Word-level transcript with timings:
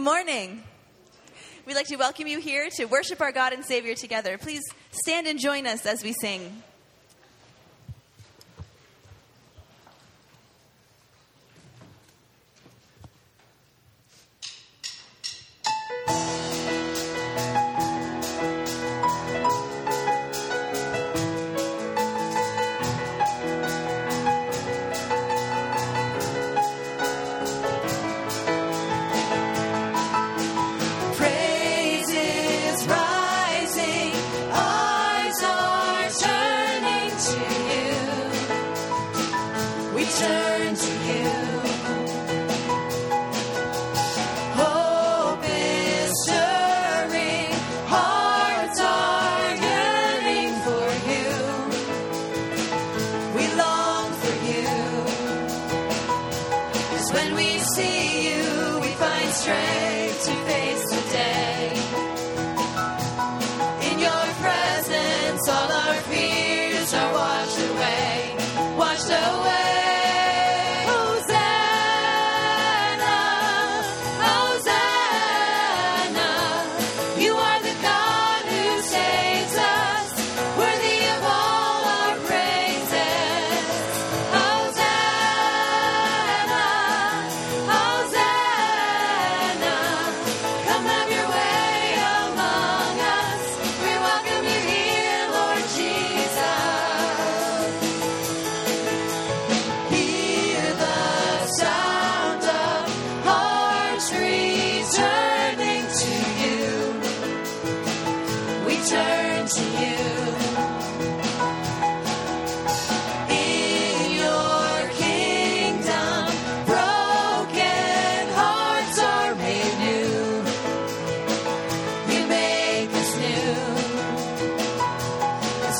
Good 0.00 0.06
morning. 0.06 0.62
We'd 1.66 1.74
like 1.74 1.88
to 1.88 1.96
welcome 1.96 2.26
you 2.26 2.40
here 2.40 2.70
to 2.70 2.86
worship 2.86 3.20
our 3.20 3.32
God 3.32 3.52
and 3.52 3.62
Savior 3.62 3.94
together. 3.94 4.38
Please 4.38 4.62
stand 4.92 5.26
and 5.26 5.38
join 5.38 5.66
us 5.66 5.84
as 5.84 6.02
we 6.02 6.14
sing. 6.22 6.62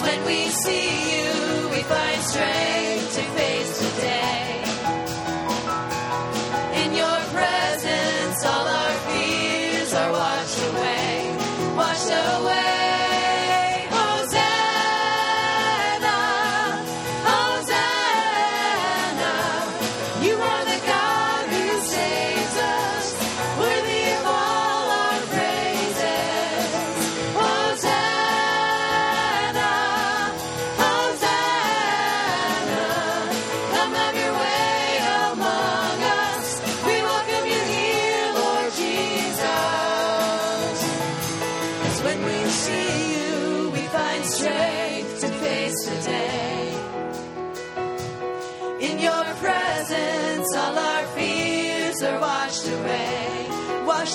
when 0.02 0.24
we 0.24 0.48
see 0.48 0.86
you, 1.12 1.68
we 1.70 1.82
find 1.82 2.22
strength 2.22 3.14
to 3.14 3.22
face. 3.22 3.49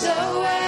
so 0.05 0.39
well. 0.39 0.64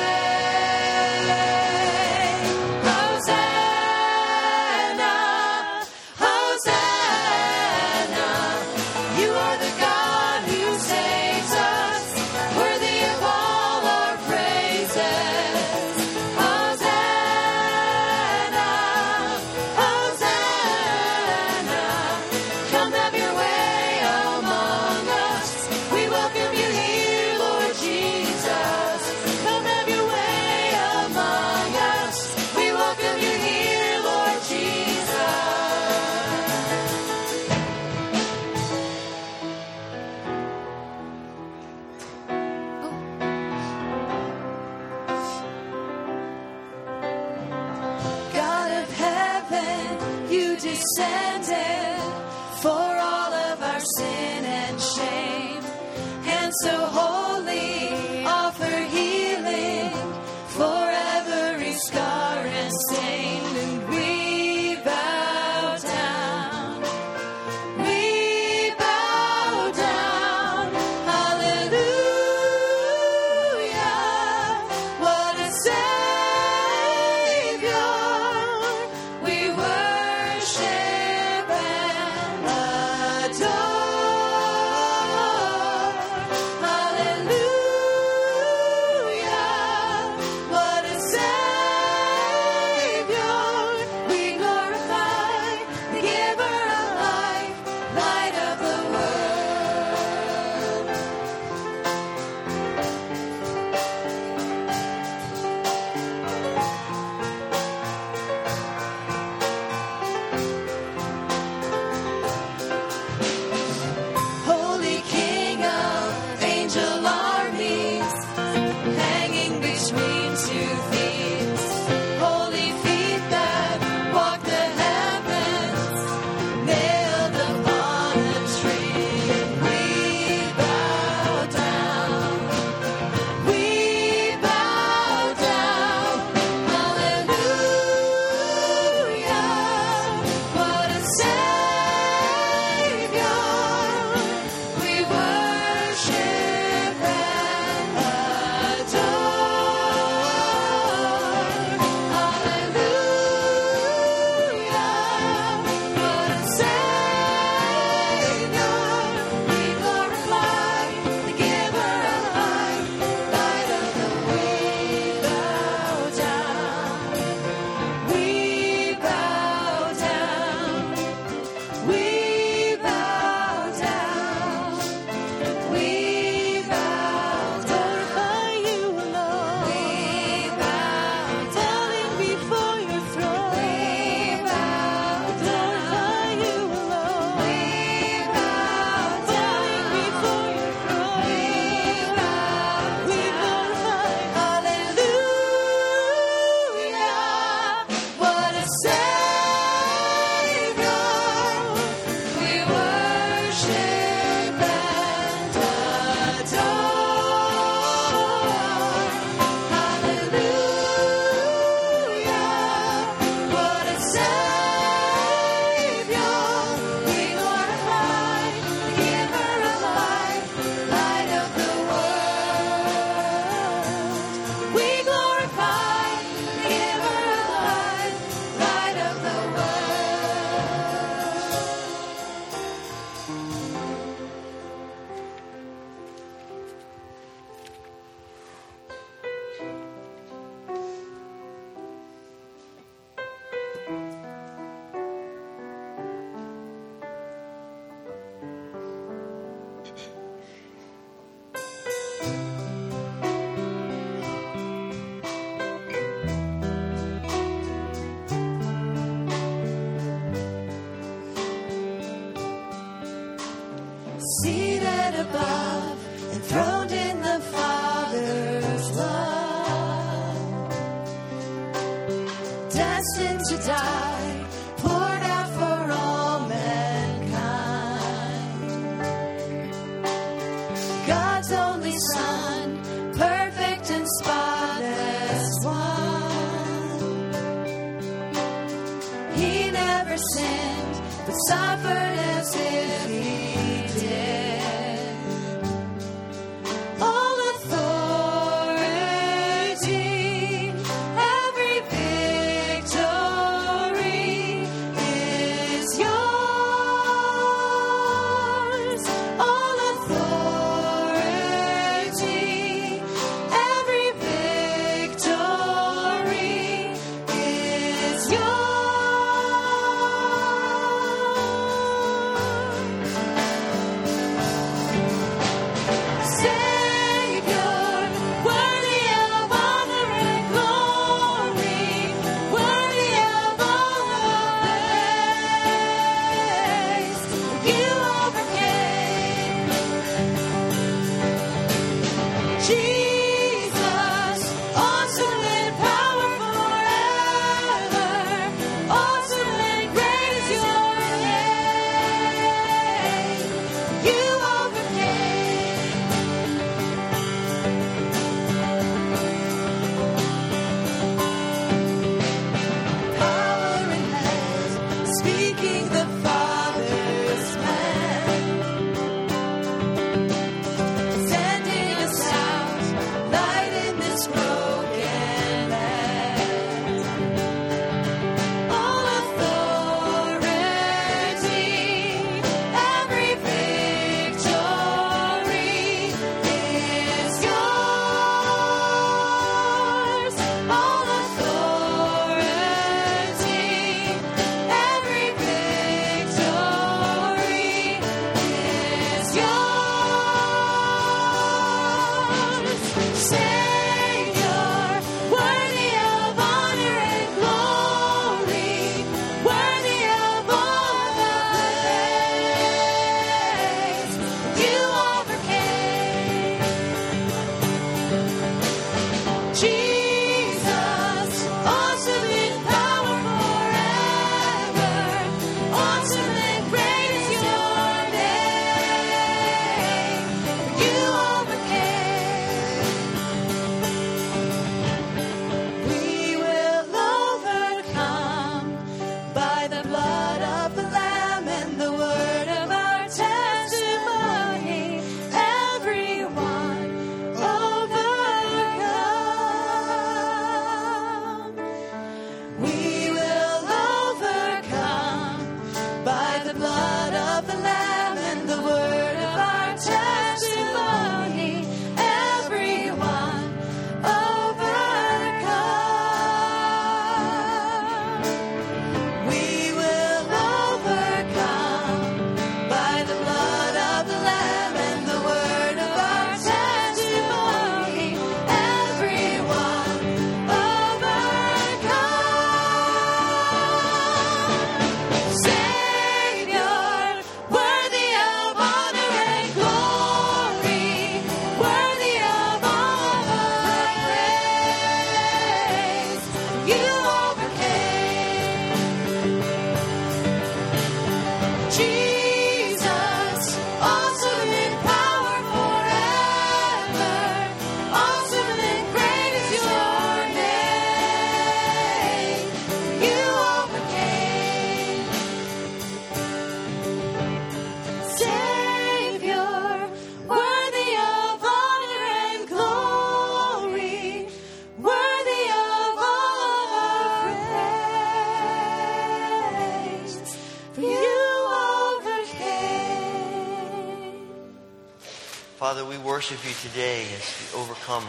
today 536.61 537.05
as 537.15 537.51
the 537.51 537.57
overcomer, 537.57 538.07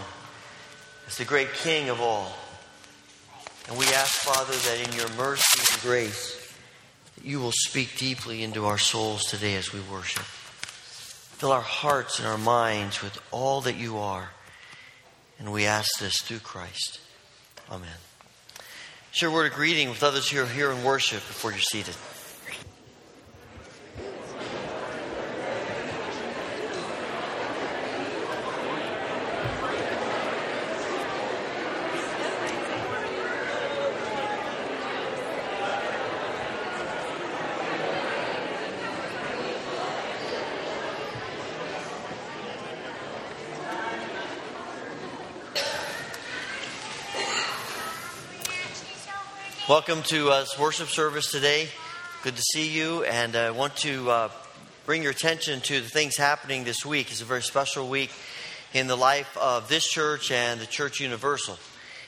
as 1.06 1.16
the 1.16 1.24
great 1.24 1.52
King 1.54 1.88
of 1.88 2.00
all. 2.00 2.32
And 3.68 3.78
we 3.78 3.86
ask, 3.86 4.12
Father, 4.20 4.54
that 4.54 4.88
in 4.88 4.96
your 4.96 5.08
mercy 5.16 5.60
and 5.72 5.82
grace, 5.82 6.54
you 7.22 7.40
will 7.40 7.52
speak 7.52 7.96
deeply 7.96 8.42
into 8.42 8.64
our 8.64 8.78
souls 8.78 9.24
today 9.24 9.54
as 9.56 9.72
we 9.72 9.80
worship. 9.80 10.22
Fill 10.22 11.52
our 11.52 11.60
hearts 11.60 12.18
and 12.18 12.26
our 12.26 12.38
minds 12.38 13.02
with 13.02 13.20
all 13.30 13.60
that 13.62 13.76
you 13.76 13.98
are. 13.98 14.30
And 15.38 15.52
we 15.52 15.66
ask 15.66 15.88
this 16.00 16.20
through 16.22 16.40
Christ. 16.40 17.00
Amen. 17.70 17.88
Share 19.12 19.28
a 19.28 19.32
word 19.32 19.50
of 19.50 19.56
greeting 19.56 19.88
with 19.90 20.02
others 20.02 20.30
who 20.30 20.42
are 20.42 20.46
here 20.46 20.70
in 20.70 20.82
worship 20.82 21.18
before 21.18 21.50
you're 21.50 21.60
seated. 21.60 21.94
Welcome 49.68 50.02
to 50.04 50.30
uh, 50.30 50.40
this 50.40 50.58
worship 50.58 50.88
service 50.88 51.30
today. 51.30 51.68
Good 52.22 52.36
to 52.36 52.42
see 52.42 52.70
you, 52.70 53.04
and 53.04 53.36
I 53.36 53.50
want 53.50 53.76
to 53.76 54.10
uh, 54.10 54.30
bring 54.86 55.02
your 55.02 55.10
attention 55.10 55.60
to 55.60 55.82
the 55.82 55.88
things 55.90 56.16
happening 56.16 56.64
this 56.64 56.86
week. 56.86 57.10
It's 57.10 57.20
a 57.20 57.26
very 57.26 57.42
special 57.42 57.86
week 57.86 58.10
in 58.72 58.86
the 58.86 58.96
life 58.96 59.36
of 59.36 59.68
this 59.68 59.86
church 59.86 60.30
and 60.30 60.58
the 60.58 60.64
Church 60.64 61.00
Universal. 61.00 61.58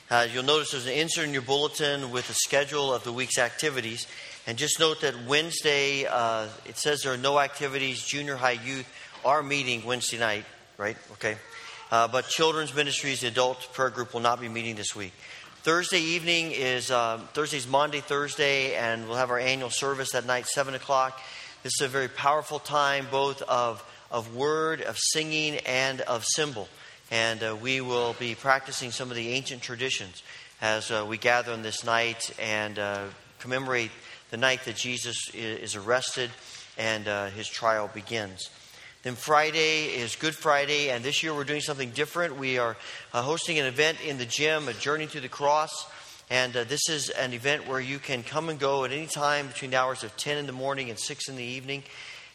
Uh, 0.09 0.27
you'll 0.33 0.41
notice 0.41 0.71
there's 0.71 0.87
an 0.87 0.93
insert 0.93 1.25
in 1.25 1.33
your 1.33 1.43
bulletin 1.43 2.09
with 2.09 2.27
a 2.31 2.33
schedule 2.33 2.91
of 2.91 3.03
the 3.03 3.13
week's 3.13 3.37
activities. 3.37 4.07
And 4.47 4.57
just 4.57 4.79
note 4.79 5.01
that 5.01 5.27
Wednesday, 5.27 6.07
uh, 6.07 6.47
it 6.65 6.79
says 6.79 7.03
there 7.03 7.13
are 7.13 7.17
no 7.17 7.39
activities. 7.39 8.03
Junior 8.03 8.37
high 8.37 8.59
youth 8.65 8.91
are 9.23 9.43
meeting 9.43 9.85
Wednesday 9.85 10.17
night, 10.17 10.45
right? 10.79 10.97
Okay. 11.11 11.37
Uh, 11.91 12.07
but 12.07 12.27
children's 12.27 12.73
ministries, 12.73 13.21
the 13.21 13.27
adult 13.27 13.71
prayer 13.73 13.91
group 13.91 14.15
will 14.15 14.21
not 14.21 14.41
be 14.41 14.49
meeting 14.49 14.75
this 14.75 14.95
week. 14.95 15.13
Thursday 15.63 15.99
evening 15.99 16.53
is 16.53 16.89
uh, 16.89 17.19
Thursday's 17.33 17.67
Maundy, 17.67 17.99
Thursday, 17.99 18.73
and 18.73 19.07
we'll 19.07 19.17
have 19.17 19.29
our 19.29 19.37
annual 19.37 19.69
service 19.69 20.13
that 20.13 20.25
night, 20.25 20.47
seven 20.47 20.73
o'clock. 20.73 21.21
This 21.61 21.73
is 21.79 21.85
a 21.85 21.87
very 21.87 22.07
powerful 22.07 22.57
time, 22.57 23.05
both 23.11 23.43
of 23.43 23.85
of 24.09 24.35
word, 24.35 24.81
of 24.81 24.97
singing, 24.97 25.57
and 25.67 26.01
of 26.01 26.25
symbol. 26.25 26.67
And 27.11 27.43
uh, 27.43 27.55
we 27.61 27.79
will 27.79 28.15
be 28.17 28.33
practicing 28.33 28.89
some 28.89 29.11
of 29.11 29.15
the 29.15 29.29
ancient 29.29 29.61
traditions 29.61 30.23
as 30.61 30.89
uh, 30.89 31.05
we 31.07 31.19
gather 31.19 31.53
on 31.53 31.61
this 31.61 31.83
night 31.83 32.31
and 32.39 32.79
uh, 32.79 33.03
commemorate 33.37 33.91
the 34.31 34.37
night 34.37 34.65
that 34.65 34.77
Jesus 34.77 35.29
is 35.31 35.75
arrested 35.75 36.31
and 36.75 37.07
uh, 37.07 37.27
his 37.27 37.47
trial 37.47 37.87
begins. 37.93 38.49
Then 39.03 39.15
Friday 39.15 39.85
is 39.85 40.15
Good 40.15 40.35
Friday, 40.35 40.91
and 40.91 41.03
this 41.03 41.23
year 41.23 41.33
we're 41.33 41.43
doing 41.43 41.61
something 41.61 41.89
different. 41.89 42.37
We 42.37 42.59
are 42.59 42.77
uh, 43.13 43.23
hosting 43.23 43.57
an 43.57 43.65
event 43.65 43.97
in 44.05 44.19
the 44.19 44.27
gym, 44.27 44.67
a 44.67 44.73
Journey 44.73 45.07
to 45.07 45.19
the 45.19 45.27
Cross. 45.27 45.87
And 46.29 46.55
uh, 46.55 46.65
this 46.65 46.87
is 46.87 47.09
an 47.09 47.33
event 47.33 47.67
where 47.67 47.79
you 47.79 47.97
can 47.97 48.21
come 48.21 48.47
and 48.49 48.59
go 48.59 48.85
at 48.85 48.91
any 48.91 49.07
time 49.07 49.47
between 49.47 49.71
the 49.71 49.79
hours 49.79 50.03
of 50.03 50.15
10 50.17 50.37
in 50.37 50.45
the 50.45 50.53
morning 50.53 50.91
and 50.91 50.99
6 50.99 51.29
in 51.29 51.35
the 51.35 51.43
evening. 51.43 51.81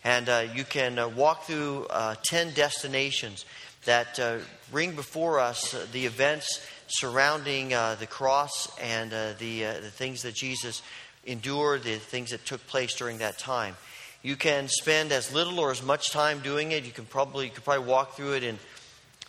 And 0.03 0.29
uh, 0.29 0.47
you 0.57 0.65
can 0.65 0.99
uh, 0.99 1.07
walk 1.07 1.45
through 1.45 1.87
uh, 1.89 2.17
10 2.25 2.55
destinations 2.55 3.45
that 3.85 4.19
uh, 4.19 4.39
bring 4.73 4.97
before 4.97 5.39
us 5.39 5.73
the 5.93 6.05
events 6.05 6.67
surrounding 6.89 7.69
the 7.69 8.09
cross 8.11 8.77
and 8.81 9.13
the, 9.13 9.37
the 9.39 9.91
things 9.93 10.23
that 10.23 10.35
Jesus 10.35 10.83
endured, 11.25 11.85
the 11.85 11.95
things 11.95 12.31
that 12.31 12.45
took 12.45 12.67
place 12.67 12.97
during 12.97 13.19
that 13.19 13.39
time. 13.39 13.77
You 14.23 14.37
can 14.37 14.69
spend 14.69 15.13
as 15.13 15.33
little 15.33 15.59
or 15.59 15.71
as 15.71 15.83
much 15.83 16.11
time 16.11 16.41
doing 16.41 16.73
it. 16.73 16.85
You 16.85 16.93
can 16.93 17.05
probably 17.05 17.47
you 17.47 17.51
could 17.53 17.65
probably 17.65 17.87
walk 17.87 18.17
through 18.17 18.35
it 18.35 18.43
in 18.43 18.59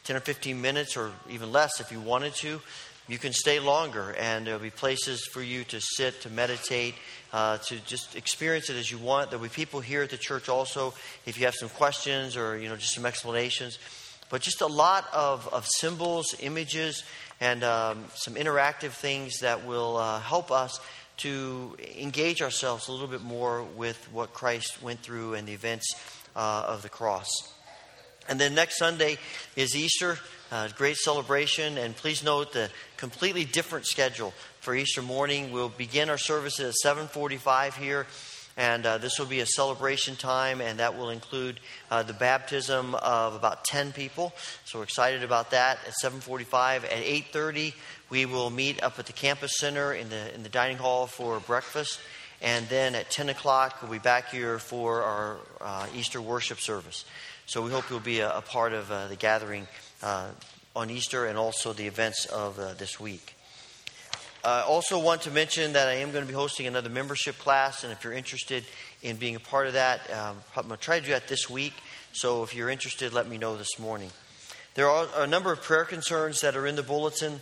10 0.06 0.16
or 0.16 0.20
15 0.22 0.62
minutes 0.62 0.96
or 0.98 1.12
even 1.30 1.52
less 1.52 1.80
if 1.80 1.92
you 1.92 2.00
wanted 2.00 2.34
to. 2.36 2.62
You 3.10 3.18
can 3.18 3.32
stay 3.32 3.60
longer, 3.62 4.14
and 4.20 4.46
there'll 4.46 4.60
be 4.60 4.70
places 4.70 5.26
for 5.26 5.42
you 5.42 5.64
to 5.66 5.80
sit, 5.80 6.22
to 6.22 6.30
meditate, 6.30 6.94
uh, 7.32 7.58
to 7.60 7.80
just 7.86 8.18
experience 8.18 8.70
it 8.70 8.76
as 8.76 8.92
you 8.92 8.98
want. 8.98 9.30
There'll 9.30 9.44
be 9.44 9.50
people 9.50 9.80
here 9.80 10.02
at 10.02 10.10
the 10.10 10.18
church 10.18 10.50
also 10.50 10.94
if 11.26 11.40
you 11.40 11.46
have 11.46 11.56
some 11.56 11.70
questions 11.70 12.36
or 12.36 12.58
you 12.58 12.68
know 12.68 12.76
just 12.76 12.94
some 12.94 13.06
explanations. 13.06 13.80
But 14.30 14.42
just 14.42 14.60
a 14.60 14.68
lot 14.68 15.08
of, 15.14 15.48
of 15.54 15.66
symbols, 15.66 16.36
images, 16.42 17.04
and 17.40 17.64
um, 17.64 18.06
some 18.14 18.36
interactive 18.36 18.92
things 18.92 19.40
that 19.40 19.66
will 19.66 19.96
uh, 19.96 20.20
help 20.20 20.52
us 20.52 20.82
to 21.18 21.76
engage 21.98 22.42
ourselves 22.42 22.88
a 22.88 22.92
little 22.92 23.08
bit 23.08 23.22
more 23.22 23.64
with 23.64 23.98
what 24.12 24.34
Christ 24.34 24.82
went 24.82 25.02
through 25.02 25.34
and 25.34 25.48
the 25.48 25.54
events 25.54 25.96
uh, 26.36 26.66
of 26.68 26.82
the 26.82 26.90
cross. 26.90 27.28
And 28.30 28.40
then 28.40 28.56
next 28.56 28.78
Sunday 28.78 29.18
is 29.56 29.76
Easter, 29.76 30.20
uh, 30.52 30.70
great 30.76 30.98
celebration. 30.98 31.78
And 31.78 31.96
please 31.96 32.24
note 32.24 32.54
the 32.54 32.70
completely 32.98 33.46
different 33.46 33.86
schedule 33.86 34.34
for 34.60 34.76
Easter 34.76 35.02
morning. 35.02 35.52
We'll 35.52 35.70
begin 35.70 36.10
our 36.10 36.18
services 36.18 36.76
at 36.86 36.98
7:45 36.98 37.76
here, 37.76 38.06
and 38.58 38.86
uh, 38.88 38.98
this 38.98 39.20
will 39.20 39.28
be 39.28 39.40
a 39.40 39.46
celebration 39.46 40.16
time, 40.16 40.62
and 40.62 40.80
that 40.80 40.98
will 40.98 41.12
include 41.12 41.60
uh, 41.92 42.02
the 42.02 42.14
baptism 42.14 42.96
of 42.96 43.36
about 43.36 43.64
10 43.64 43.94
people. 43.94 44.34
So 44.66 44.80
we're 44.80 44.84
excited 44.84 45.24
about 45.24 45.52
that 45.52 45.78
at 45.88 45.94
7:45. 46.02 46.84
At 46.84 47.04
8:30, 47.04 47.74
we 48.10 48.26
will 48.26 48.50
meet 48.50 48.82
up 48.82 48.98
at 48.98 49.06
the 49.06 49.14
campus 49.14 49.58
center 49.58 49.94
in 49.94 50.10
the, 50.10 50.34
in 50.34 50.42
the 50.42 50.50
dining 50.50 50.78
hall 50.78 51.06
for 51.06 51.40
breakfast. 51.40 52.00
And 52.42 52.68
then 52.70 52.96
at 52.96 53.10
10 53.10 53.30
o'clock, 53.30 53.82
we'll 53.82 53.92
be 53.92 54.00
back 54.00 54.30
here 54.30 54.60
for 54.60 55.04
our 55.04 55.38
uh, 55.62 55.88
Easter 55.96 56.22
worship 56.22 56.60
service. 56.60 57.06
So 57.46 57.62
we 57.62 57.72
hope 57.72 57.90
you'll 57.90 58.00
be 58.00 58.20
a, 58.20 58.38
a 58.38 58.42
part 58.42 58.74
of 58.74 58.92
uh, 58.92 59.08
the 59.08 59.16
gathering 59.16 59.68
uh, 60.04 60.30
on 60.76 60.90
Easter 60.90 61.26
and 61.26 61.38
also 61.38 61.74
the 61.74 61.88
events 61.88 62.26
of 62.26 62.60
uh, 62.60 62.74
this 62.74 63.00
week. 63.00 63.37
I 64.48 64.62
also 64.62 64.98
want 64.98 65.24
to 65.24 65.32
mention 65.32 65.74
that 65.74 65.90
I 65.90 65.96
am 65.96 66.14
going 66.14 66.24
to 66.24 66.28
be 66.28 66.34
hosting 66.34 66.68
another 66.68 66.88
membership 66.90 67.38
class, 67.38 67.84
and 67.84 67.92
if 67.92 68.02
you're 68.06 68.14
interested 68.14 68.64
in 69.04 69.18
being 69.18 69.36
a 69.36 69.42
part 69.42 69.68
of 69.68 69.74
that, 69.74 70.10
um, 70.10 70.38
I'm 70.56 70.68
going 70.68 70.78
to 70.78 70.82
try 70.82 71.02
to 71.02 71.06
do 71.06 71.12
that 71.12 71.28
this 71.28 71.50
week. 71.50 71.74
So 72.14 72.44
if 72.44 72.56
you're 72.56 72.70
interested, 72.70 73.12
let 73.12 73.28
me 73.28 73.38
know 73.38 73.58
this 73.58 73.78
morning. 73.78 74.10
There 74.74 74.88
are 74.88 75.06
a 75.18 75.28
number 75.28 75.52
of 75.52 75.62
prayer 75.62 75.84
concerns 75.84 76.40
that 76.42 76.56
are 76.56 76.66
in 76.66 76.78
the 76.78 76.84
bulletin 76.84 77.42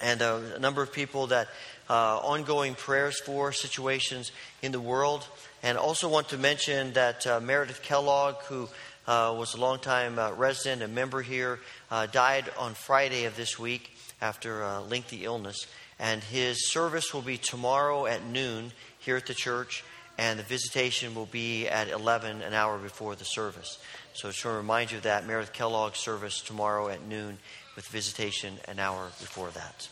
and 0.00 0.20
a, 0.20 0.56
a 0.56 0.58
number 0.58 0.82
of 0.82 0.92
people 0.92 1.28
that 1.28 1.46
uh, 1.88 2.18
ongoing 2.18 2.74
prayers 2.74 3.20
for 3.20 3.52
situations 3.52 4.32
in 4.62 4.72
the 4.72 4.80
world. 4.80 5.28
And 5.62 5.78
also 5.78 6.08
want 6.08 6.30
to 6.30 6.38
mention 6.38 6.94
that 6.94 7.24
uh, 7.24 7.38
Meredith 7.38 7.82
Kellogg, 7.84 8.34
who 8.48 8.68
uh, 9.06 9.32
was 9.38 9.54
a 9.54 9.60
longtime 9.60 10.18
uh, 10.18 10.32
resident 10.32 10.82
and 10.82 10.92
member 10.92 11.22
here, 11.22 11.60
uh, 11.88 12.06
died 12.06 12.50
on 12.58 12.74
Friday 12.74 13.26
of 13.26 13.36
this 13.36 13.60
week 13.60 13.96
after 14.20 14.62
a 14.62 14.80
lengthy 14.80 15.24
illness. 15.24 15.68
And 15.98 16.22
his 16.22 16.70
service 16.70 17.14
will 17.14 17.22
be 17.22 17.38
tomorrow 17.38 18.06
at 18.06 18.24
noon 18.24 18.72
here 18.98 19.16
at 19.16 19.26
the 19.26 19.34
church, 19.34 19.82
and 20.18 20.38
the 20.38 20.42
visitation 20.42 21.14
will 21.14 21.26
be 21.26 21.68
at 21.68 21.88
11, 21.88 22.42
an 22.42 22.52
hour 22.52 22.78
before 22.78 23.14
the 23.14 23.24
service. 23.24 23.78
So, 24.14 24.30
just 24.30 24.44
want 24.44 24.54
to 24.54 24.58
remind 24.58 24.90
you 24.90 24.98
of 24.98 25.04
that 25.04 25.26
Meredith 25.26 25.52
Kellogg 25.52 25.94
service 25.94 26.40
tomorrow 26.40 26.88
at 26.88 27.06
noon 27.06 27.38
with 27.76 27.86
visitation 27.88 28.54
an 28.66 28.78
hour 28.78 29.06
before 29.20 29.50
that. 29.50 29.88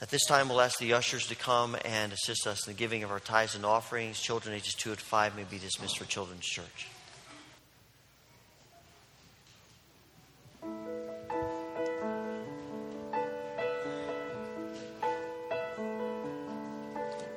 At 0.00 0.10
this 0.10 0.26
time, 0.26 0.48
we'll 0.48 0.60
ask 0.60 0.78
the 0.78 0.92
ushers 0.92 1.26
to 1.28 1.34
come 1.34 1.76
and 1.84 2.12
assist 2.12 2.46
us 2.46 2.66
in 2.66 2.74
the 2.74 2.78
giving 2.78 3.02
of 3.02 3.10
our 3.10 3.20
tithes 3.20 3.54
and 3.54 3.64
offerings. 3.64 4.20
Children 4.20 4.54
ages 4.54 4.74
2 4.74 4.94
to 4.94 5.00
5 5.00 5.36
may 5.36 5.44
be 5.44 5.58
dismissed 5.58 5.98
for 5.98 6.04
Children's 6.04 6.44
Church. 6.44 6.88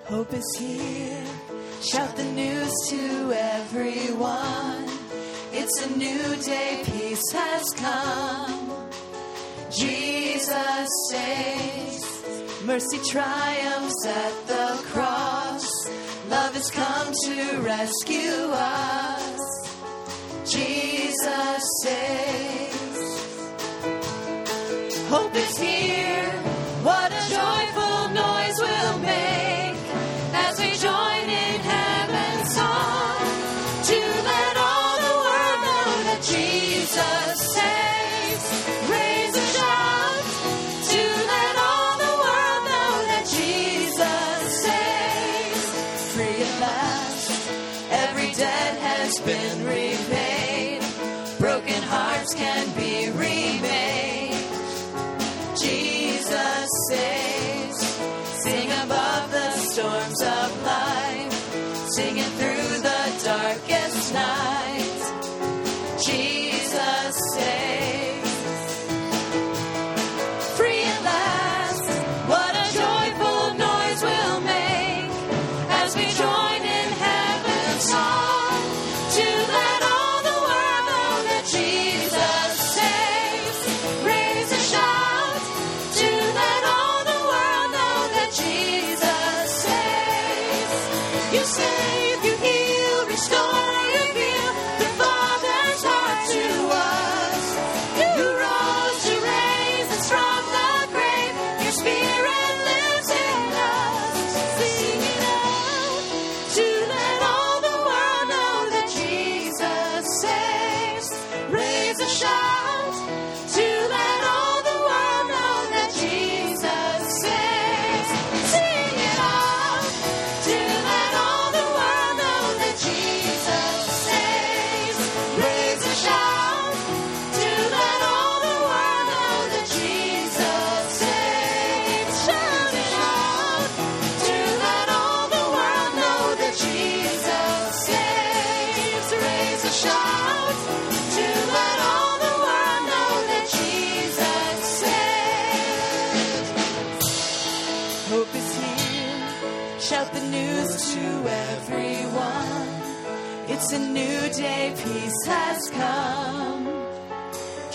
Hope 0.09 0.33
is 0.33 0.55
here. 0.57 1.23
Shout 1.83 2.15
the 2.15 2.23
news 2.23 2.73
to 2.89 3.31
everyone. 3.31 4.85
It's 5.53 5.85
a 5.85 5.97
new 5.97 6.35
day, 6.37 6.81
peace 6.83 7.31
has 7.31 7.69
come. 7.77 8.89
Jesus 9.69 10.87
saves, 11.11 12.63
mercy 12.65 12.97
triumphs 13.07 14.07
at 14.07 14.47
the 14.47 14.81
cross. 14.91 15.69
Love 16.27 16.55
has 16.55 16.71
come 16.71 17.13
to 17.25 17.61
rescue 17.61 18.49
us. 18.51 19.39
Jesus 20.43 21.63
saves. 21.83 22.68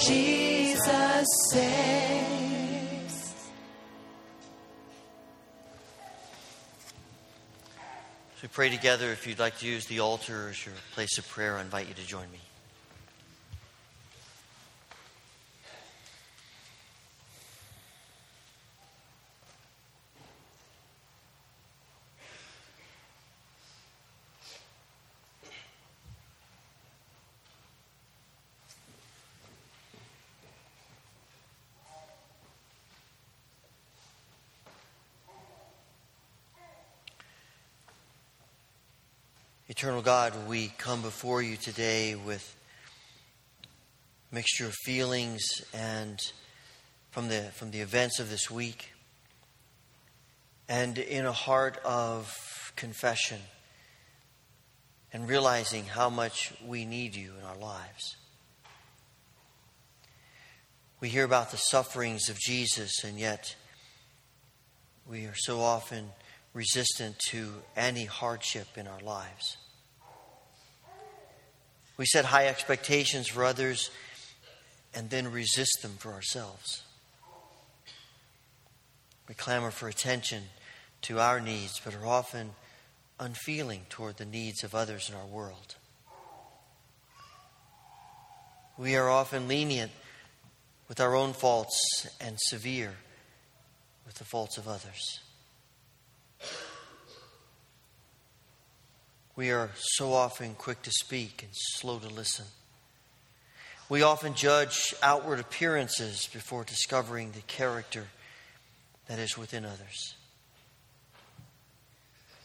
Jesus 0.06 1.26
saves. 1.50 2.24
As 8.36 8.42
we 8.42 8.48
pray 8.48 8.70
together, 8.70 9.12
if 9.12 9.26
you'd 9.26 9.38
like 9.38 9.58
to 9.58 9.66
use 9.66 9.86
the 9.86 10.00
altar 10.00 10.48
as 10.50 10.64
your 10.64 10.74
place 10.92 11.18
of 11.18 11.28
prayer, 11.28 11.56
I 11.56 11.62
invite 11.62 11.88
you 11.88 11.94
to 11.94 12.06
join 12.06 12.30
me. 12.30 12.40
Eternal 39.84 40.00
God, 40.00 40.48
we 40.48 40.68
come 40.78 41.02
before 41.02 41.42
you 41.42 41.58
today 41.58 42.14
with 42.14 42.56
mixture 44.32 44.64
of 44.64 44.72
feelings 44.82 45.44
and 45.74 46.18
from 47.10 47.28
the, 47.28 47.42
from 47.54 47.70
the 47.70 47.80
events 47.80 48.18
of 48.18 48.30
this 48.30 48.50
week, 48.50 48.94
and 50.70 50.96
in 50.96 51.26
a 51.26 51.32
heart 51.32 51.76
of 51.84 52.34
confession 52.76 53.38
and 55.12 55.28
realizing 55.28 55.84
how 55.84 56.08
much 56.08 56.54
we 56.66 56.86
need 56.86 57.14
you 57.14 57.34
in 57.38 57.44
our 57.44 57.58
lives. 57.58 58.16
We 60.98 61.10
hear 61.10 61.24
about 61.24 61.50
the 61.50 61.58
sufferings 61.58 62.30
of 62.30 62.38
Jesus, 62.38 63.04
and 63.04 63.18
yet 63.18 63.54
we 65.06 65.26
are 65.26 65.36
so 65.36 65.60
often 65.60 66.06
resistant 66.54 67.18
to 67.28 67.52
any 67.76 68.06
hardship 68.06 68.78
in 68.78 68.86
our 68.86 69.00
lives. 69.00 69.58
We 71.96 72.06
set 72.06 72.24
high 72.24 72.48
expectations 72.48 73.28
for 73.28 73.44
others 73.44 73.90
and 74.94 75.10
then 75.10 75.30
resist 75.30 75.82
them 75.82 75.92
for 75.98 76.12
ourselves. 76.12 76.82
We 79.28 79.34
clamor 79.34 79.70
for 79.70 79.88
attention 79.88 80.44
to 81.02 81.20
our 81.20 81.40
needs, 81.40 81.80
but 81.84 81.94
are 81.94 82.06
often 82.06 82.50
unfeeling 83.18 83.86
toward 83.88 84.16
the 84.16 84.24
needs 84.24 84.64
of 84.64 84.74
others 84.74 85.08
in 85.08 85.14
our 85.14 85.26
world. 85.26 85.76
We 88.76 88.96
are 88.96 89.08
often 89.08 89.46
lenient 89.46 89.92
with 90.88 91.00
our 91.00 91.14
own 91.14 91.32
faults 91.32 92.08
and 92.20 92.38
severe 92.40 92.94
with 94.04 94.16
the 94.16 94.24
faults 94.24 94.58
of 94.58 94.68
others. 94.68 95.20
We 99.36 99.50
are 99.50 99.70
so 99.76 100.12
often 100.12 100.54
quick 100.54 100.82
to 100.82 100.90
speak 100.92 101.42
and 101.42 101.50
slow 101.52 101.98
to 101.98 102.08
listen. 102.08 102.44
We 103.88 104.02
often 104.02 104.34
judge 104.34 104.94
outward 105.02 105.40
appearances 105.40 106.28
before 106.32 106.64
discovering 106.64 107.32
the 107.32 107.40
character 107.40 108.06
that 109.08 109.18
is 109.18 109.36
within 109.36 109.64
others. 109.64 110.14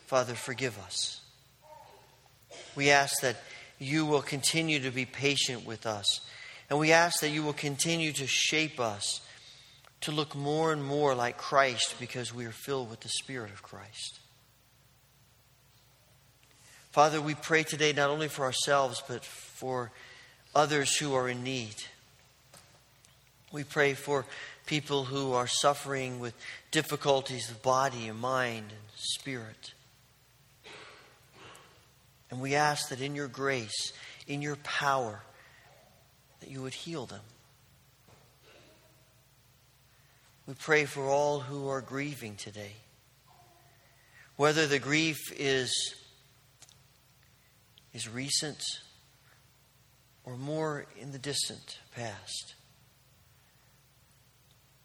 Father, 0.07 0.33
forgive 0.33 0.79
us. 0.79 1.21
We 2.75 2.89
ask 2.89 3.21
that 3.21 3.37
you 3.77 4.05
will 4.05 4.23
continue 4.23 4.79
to 4.79 4.91
be 4.91 5.05
patient 5.05 5.65
with 5.65 5.85
us, 5.85 6.21
and 6.69 6.79
we 6.79 6.91
ask 6.91 7.21
that 7.21 7.29
you 7.29 7.43
will 7.43 7.53
continue 7.53 8.11
to 8.13 8.25
shape 8.25 8.79
us 8.79 9.21
to 10.01 10.11
look 10.11 10.35
more 10.35 10.73
and 10.73 10.83
more 10.83 11.13
like 11.13 11.37
Christ 11.37 11.95
because 11.99 12.33
we 12.33 12.45
are 12.45 12.51
filled 12.51 12.89
with 12.89 13.01
the 13.01 13.09
Spirit 13.09 13.51
of 13.51 13.61
Christ. 13.61 14.19
Father, 16.99 17.21
we 17.21 17.33
pray 17.33 17.63
today 17.63 17.93
not 17.93 18.09
only 18.09 18.27
for 18.27 18.43
ourselves, 18.43 19.01
but 19.07 19.23
for 19.23 19.89
others 20.53 20.97
who 20.97 21.13
are 21.13 21.29
in 21.29 21.45
need. 21.45 21.75
We 23.53 23.63
pray 23.63 23.93
for 23.93 24.25
people 24.65 25.05
who 25.05 25.31
are 25.31 25.47
suffering 25.47 26.19
with 26.19 26.35
difficulties 26.71 27.49
of 27.49 27.61
body 27.61 28.09
and 28.09 28.19
mind 28.19 28.65
and 28.67 28.81
spirit. 28.95 29.73
And 32.29 32.41
we 32.41 32.55
ask 32.55 32.89
that 32.89 32.99
in 32.99 33.15
your 33.15 33.29
grace, 33.29 33.93
in 34.27 34.41
your 34.41 34.57
power, 34.57 35.21
that 36.41 36.51
you 36.51 36.61
would 36.63 36.73
heal 36.73 37.05
them. 37.05 37.23
We 40.45 40.53
pray 40.53 40.83
for 40.83 41.07
all 41.07 41.39
who 41.39 41.69
are 41.69 41.79
grieving 41.79 42.35
today. 42.35 42.73
Whether 44.35 44.67
the 44.67 44.79
grief 44.79 45.31
is, 45.39 45.95
is 47.93 48.07
recent 48.07 48.61
or 50.23 50.37
more 50.37 50.85
in 50.99 51.11
the 51.11 51.17
distant 51.17 51.79
past. 51.95 52.55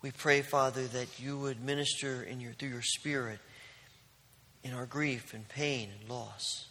We 0.02 0.10
pray, 0.10 0.42
Father, 0.42 0.86
that 0.86 1.18
you 1.18 1.38
would 1.38 1.62
minister 1.62 2.22
in 2.22 2.40
your, 2.40 2.52
through 2.52 2.68
your 2.68 2.82
Spirit 2.82 3.38
in 4.62 4.72
our 4.72 4.86
grief 4.86 5.34
and 5.34 5.48
pain 5.48 5.90
and 5.98 6.10
loss. 6.10 6.66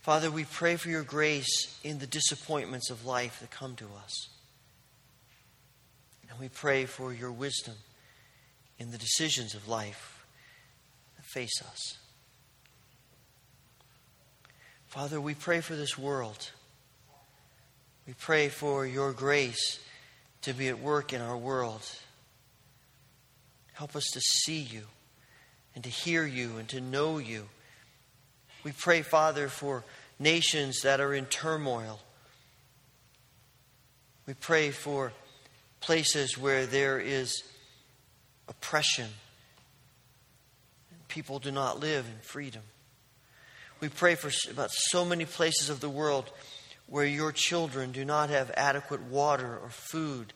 Father, 0.00 0.30
we 0.30 0.44
pray 0.44 0.76
for 0.76 0.88
your 0.88 1.02
grace 1.02 1.78
in 1.84 1.98
the 1.98 2.06
disappointments 2.06 2.90
of 2.90 3.04
life 3.04 3.40
that 3.40 3.50
come 3.50 3.76
to 3.76 3.86
us. 4.02 4.28
And 6.30 6.40
we 6.40 6.48
pray 6.48 6.86
for 6.86 7.12
your 7.12 7.32
wisdom 7.32 7.74
in 8.78 8.90
the 8.90 8.98
decisions 8.98 9.54
of 9.54 9.68
life 9.68 10.24
that 11.16 11.26
face 11.26 11.62
us. 11.62 11.99
Father, 14.90 15.20
we 15.20 15.34
pray 15.34 15.60
for 15.60 15.76
this 15.76 15.96
world. 15.96 16.50
We 18.08 18.12
pray 18.14 18.48
for 18.48 18.84
your 18.84 19.12
grace 19.12 19.78
to 20.42 20.52
be 20.52 20.68
at 20.68 20.80
work 20.80 21.12
in 21.12 21.20
our 21.20 21.36
world. 21.36 21.88
Help 23.72 23.94
us 23.94 24.04
to 24.12 24.20
see 24.20 24.58
you 24.58 24.82
and 25.76 25.84
to 25.84 25.90
hear 25.90 26.26
you 26.26 26.58
and 26.58 26.68
to 26.70 26.80
know 26.80 27.18
you. 27.18 27.48
We 28.64 28.72
pray, 28.72 29.02
Father, 29.02 29.46
for 29.46 29.84
nations 30.18 30.80
that 30.82 31.00
are 31.00 31.14
in 31.14 31.26
turmoil. 31.26 32.00
We 34.26 34.34
pray 34.34 34.72
for 34.72 35.12
places 35.80 36.36
where 36.36 36.66
there 36.66 36.98
is 36.98 37.44
oppression 38.48 39.06
people 41.06 41.38
do 41.38 41.50
not 41.50 41.80
live 41.80 42.06
in 42.06 42.18
freedom. 42.22 42.62
We 43.80 43.88
pray 43.88 44.14
for 44.14 44.30
about 44.50 44.70
so 44.70 45.04
many 45.04 45.24
places 45.24 45.70
of 45.70 45.80
the 45.80 45.88
world 45.88 46.30
where 46.86 47.06
your 47.06 47.32
children 47.32 47.92
do 47.92 48.04
not 48.04 48.28
have 48.28 48.50
adequate 48.56 49.02
water 49.02 49.58
or 49.62 49.70
food 49.70 50.32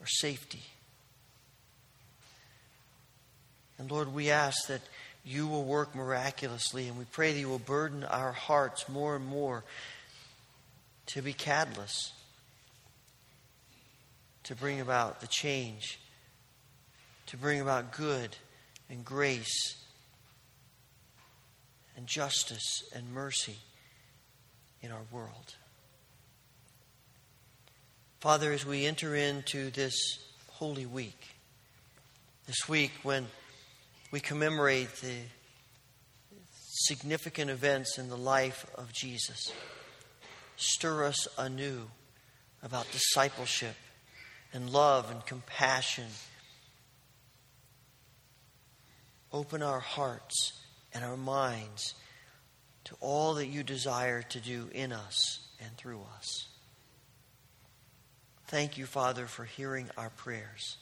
or 0.00 0.06
safety. 0.06 0.62
And 3.78 3.90
Lord, 3.90 4.14
we 4.14 4.30
ask 4.30 4.68
that 4.68 4.80
you 5.24 5.46
will 5.46 5.64
work 5.64 5.94
miraculously, 5.94 6.88
and 6.88 6.98
we 6.98 7.04
pray 7.04 7.32
that 7.32 7.40
you 7.40 7.48
will 7.48 7.58
burden 7.58 8.04
our 8.04 8.32
hearts 8.32 8.88
more 8.88 9.16
and 9.16 9.26
more 9.26 9.64
to 11.06 11.20
be 11.20 11.34
catalysts 11.34 12.12
to 14.44 14.54
bring 14.54 14.80
about 14.80 15.20
the 15.20 15.26
change, 15.26 15.98
to 17.26 17.36
bring 17.36 17.60
about 17.60 17.92
good 17.92 18.36
and 18.88 19.04
grace 19.04 19.76
and 22.04 22.08
justice 22.10 22.84
and 22.94 23.14
mercy 23.14 23.56
in 24.82 24.92
our 24.92 25.06
world. 25.10 25.54
Father, 28.20 28.52
as 28.52 28.66
we 28.66 28.84
enter 28.84 29.14
into 29.14 29.70
this 29.70 29.94
holy 30.50 30.84
week, 30.84 31.18
this 32.46 32.68
week 32.68 32.90
when 33.04 33.26
we 34.10 34.20
commemorate 34.20 34.94
the 34.96 35.14
significant 36.52 37.50
events 37.50 37.96
in 37.96 38.10
the 38.10 38.18
life 38.18 38.66
of 38.74 38.92
Jesus, 38.92 39.50
stir 40.56 41.06
us 41.06 41.26
anew 41.38 41.88
about 42.62 42.84
discipleship 42.92 43.76
and 44.52 44.68
love 44.68 45.10
and 45.10 45.24
compassion. 45.24 46.08
Open 49.32 49.62
our 49.62 49.80
hearts 49.80 50.63
and 50.94 51.04
our 51.04 51.16
minds 51.16 51.94
to 52.84 52.94
all 53.00 53.34
that 53.34 53.46
you 53.46 53.62
desire 53.62 54.22
to 54.22 54.40
do 54.40 54.68
in 54.72 54.92
us 54.92 55.40
and 55.60 55.76
through 55.76 56.02
us. 56.16 56.46
Thank 58.46 58.78
you, 58.78 58.86
Father, 58.86 59.26
for 59.26 59.44
hearing 59.44 59.90
our 59.96 60.10
prayers. 60.10 60.76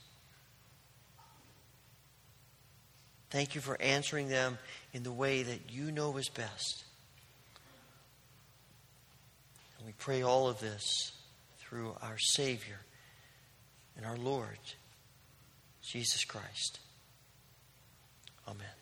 Thank 3.30 3.54
you 3.54 3.60
for 3.62 3.80
answering 3.80 4.28
them 4.28 4.58
in 4.92 5.04
the 5.04 5.12
way 5.12 5.42
that 5.42 5.72
you 5.72 5.90
know 5.90 6.16
is 6.18 6.28
best. 6.28 6.84
And 9.78 9.86
we 9.86 9.94
pray 9.98 10.22
all 10.22 10.48
of 10.48 10.60
this 10.60 11.12
through 11.60 11.94
our 12.02 12.18
Savior 12.18 12.78
and 13.96 14.04
our 14.04 14.18
Lord, 14.18 14.58
Jesus 15.82 16.24
Christ. 16.24 16.78
Amen. 18.46 18.81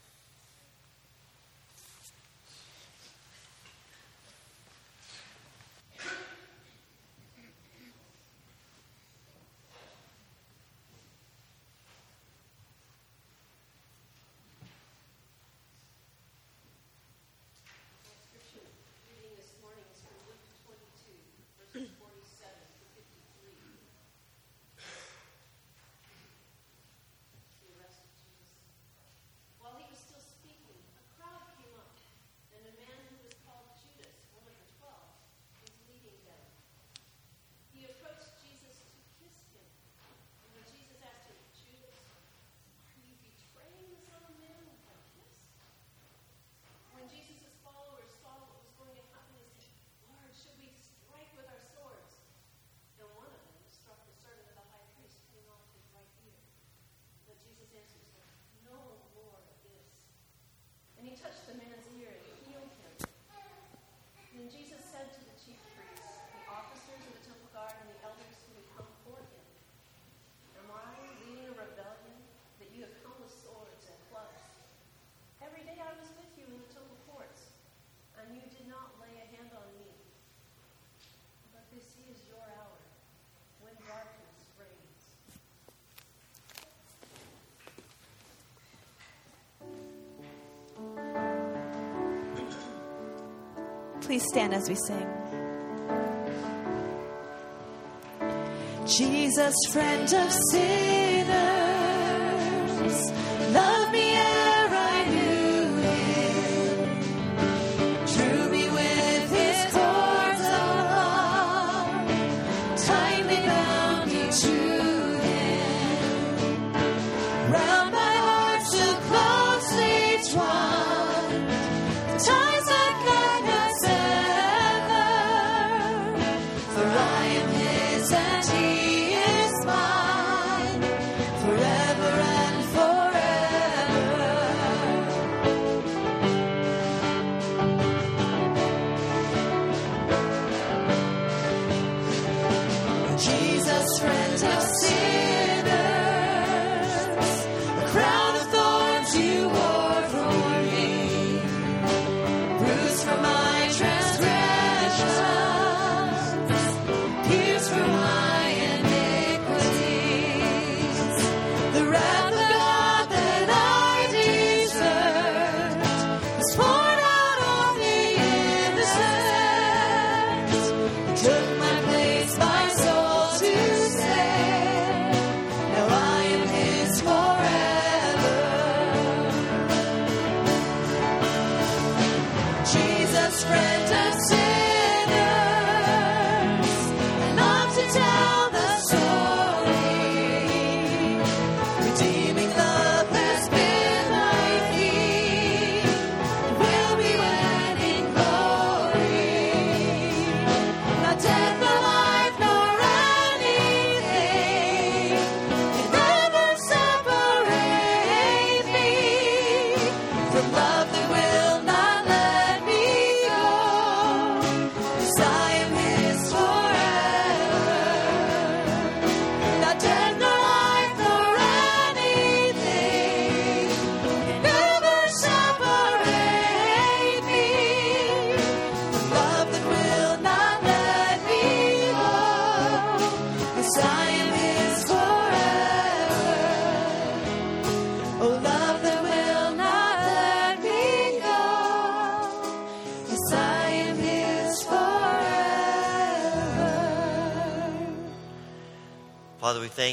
this 81.73 81.85
is 82.11 82.19
your 82.29 82.41
hour 82.59 82.79
when 83.61 83.75
darkness 83.87 84.51
reigns. 84.59 85.05
Please 94.05 94.25
stand 94.31 94.55
as 94.55 94.69
we 94.69 94.75
sing. 94.87 95.07
Jesus, 98.87 99.55
friend 99.73 100.13
of 100.15 100.33
sin. 100.51 101.10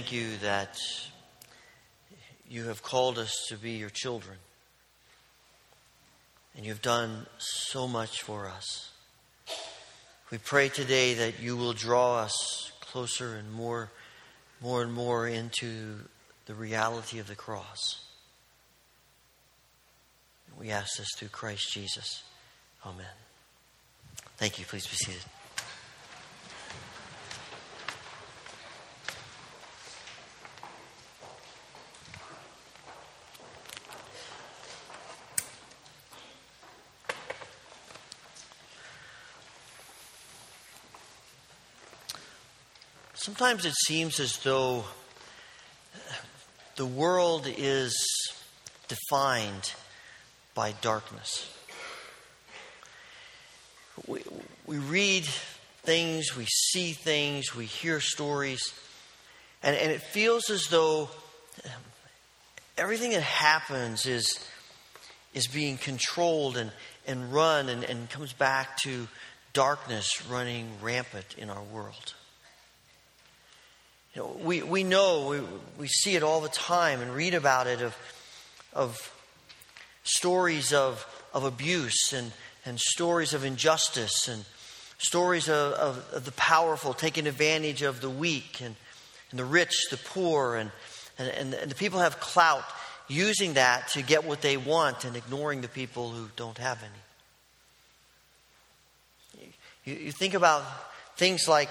thank 0.08 0.22
you 0.22 0.38
that 0.38 0.80
you 2.50 2.64
have 2.66 2.82
called 2.82 3.18
us 3.20 3.48
to 3.50 3.58
be 3.58 3.72
your 3.72 3.90
children. 3.90 4.38
And 6.56 6.66
you've 6.66 6.82
done 6.82 7.26
so 7.40 7.90
much 7.90 8.22
for 8.22 8.48
us. 8.48 8.90
We 10.32 10.38
pray 10.38 10.70
today 10.70 11.16
that 11.16 11.42
you 11.42 11.58
will 11.58 11.74
draw 11.74 12.20
us 12.20 12.72
closer 12.80 13.36
and 13.36 13.52
more, 13.52 13.92
more 14.62 14.82
and 14.82 14.94
more 14.94 15.28
into 15.28 15.98
the 16.46 16.54
reality 16.54 17.20
of 17.20 17.28
the 17.28 17.36
cross. 17.36 18.06
We 20.58 20.70
ask 20.70 20.98
this 20.98 21.10
through 21.18 21.30
Christ 21.30 21.74
Jesus. 21.74 22.24
Amen. 22.86 23.06
Thank 24.38 24.58
you. 24.58 24.64
Please 24.64 24.88
be 24.88 24.96
seated. 24.96 25.24
Sometimes 43.28 43.66
it 43.66 43.76
seems 43.76 44.22
as 44.22 44.38
though 44.38 44.86
the 46.78 46.86
world 46.86 47.46
is 47.46 47.94
defined 48.88 49.74
by 50.56 50.72
darkness. 50.80 51.54
We, 54.08 54.22
we 54.66 54.78
read 54.78 55.26
things, 55.84 56.38
we 56.38 56.46
see 56.46 56.94
things, 56.94 57.54
we 57.54 57.66
hear 57.66 58.00
stories, 58.00 58.74
and, 59.62 59.76
and 59.76 59.92
it 59.92 60.02
feels 60.02 60.50
as 60.50 60.68
though 60.68 61.10
um, 61.66 61.72
everything 62.78 63.12
that 63.12 63.24
happens 63.24 64.06
is, 64.06 64.40
is 65.34 65.48
being 65.48 65.78
controlled 65.78 66.56
and, 66.56 66.72
and 67.06 67.34
run 67.34 67.68
and, 67.68 67.84
and 67.84 68.10
comes 68.10 68.32
back 68.32 68.78
to 68.84 69.10
darkness 69.52 70.26
running 70.30 70.70
rampant 70.82 71.36
in 71.38 71.50
our 71.50 71.64
world. 71.64 72.14
You 74.18 74.24
know, 74.24 74.36
we, 74.44 74.64
we 74.64 74.84
know, 74.84 75.28
we, 75.28 75.42
we 75.78 75.88
see 75.88 76.16
it 76.16 76.24
all 76.24 76.42
the 76.42 76.50
time 76.50 77.02
and 77.02 77.14
read 77.14 77.36
about 77.36 77.68
it 77.68 77.84
of, 77.84 77.96
of 78.74 79.14
stories 80.02 80.74
of, 80.74 81.06
of 81.36 81.44
abuse 81.44 82.14
and, 82.14 82.32
and 82.66 82.80
stories 82.80 83.36
of 83.36 83.46
injustice 83.46 84.28
and 84.28 84.44
stories 84.98 85.48
of, 85.48 85.74
of, 85.74 86.14
of, 86.14 86.26
the 86.26 86.32
powerful 86.32 86.96
taking 86.96 87.28
advantage 87.28 87.84
of 87.84 88.02
the 88.02 88.10
weak 88.10 88.60
and, 88.60 88.76
and 89.30 89.40
the 89.40 89.46
rich, 89.46 89.86
the 89.92 89.98
poor, 89.98 90.56
and, 90.56 90.72
and, 91.20 91.54
and 91.54 91.70
the 91.70 91.76
people 91.76 92.00
have 92.00 92.20
clout 92.20 92.66
using 93.08 93.54
that 93.54 93.90
to 93.90 94.02
get 94.02 94.26
what 94.26 94.42
they 94.42 94.58
want 94.58 95.06
and 95.06 95.16
ignoring 95.16 95.62
the 95.62 95.68
people 95.68 96.10
who 96.10 96.28
don't 96.36 96.58
have 96.58 96.84
any. 99.36 99.52
You, 99.86 100.06
you 100.06 100.12
think 100.12 100.34
about 100.34 100.64
things 101.18 101.48
like 101.48 101.70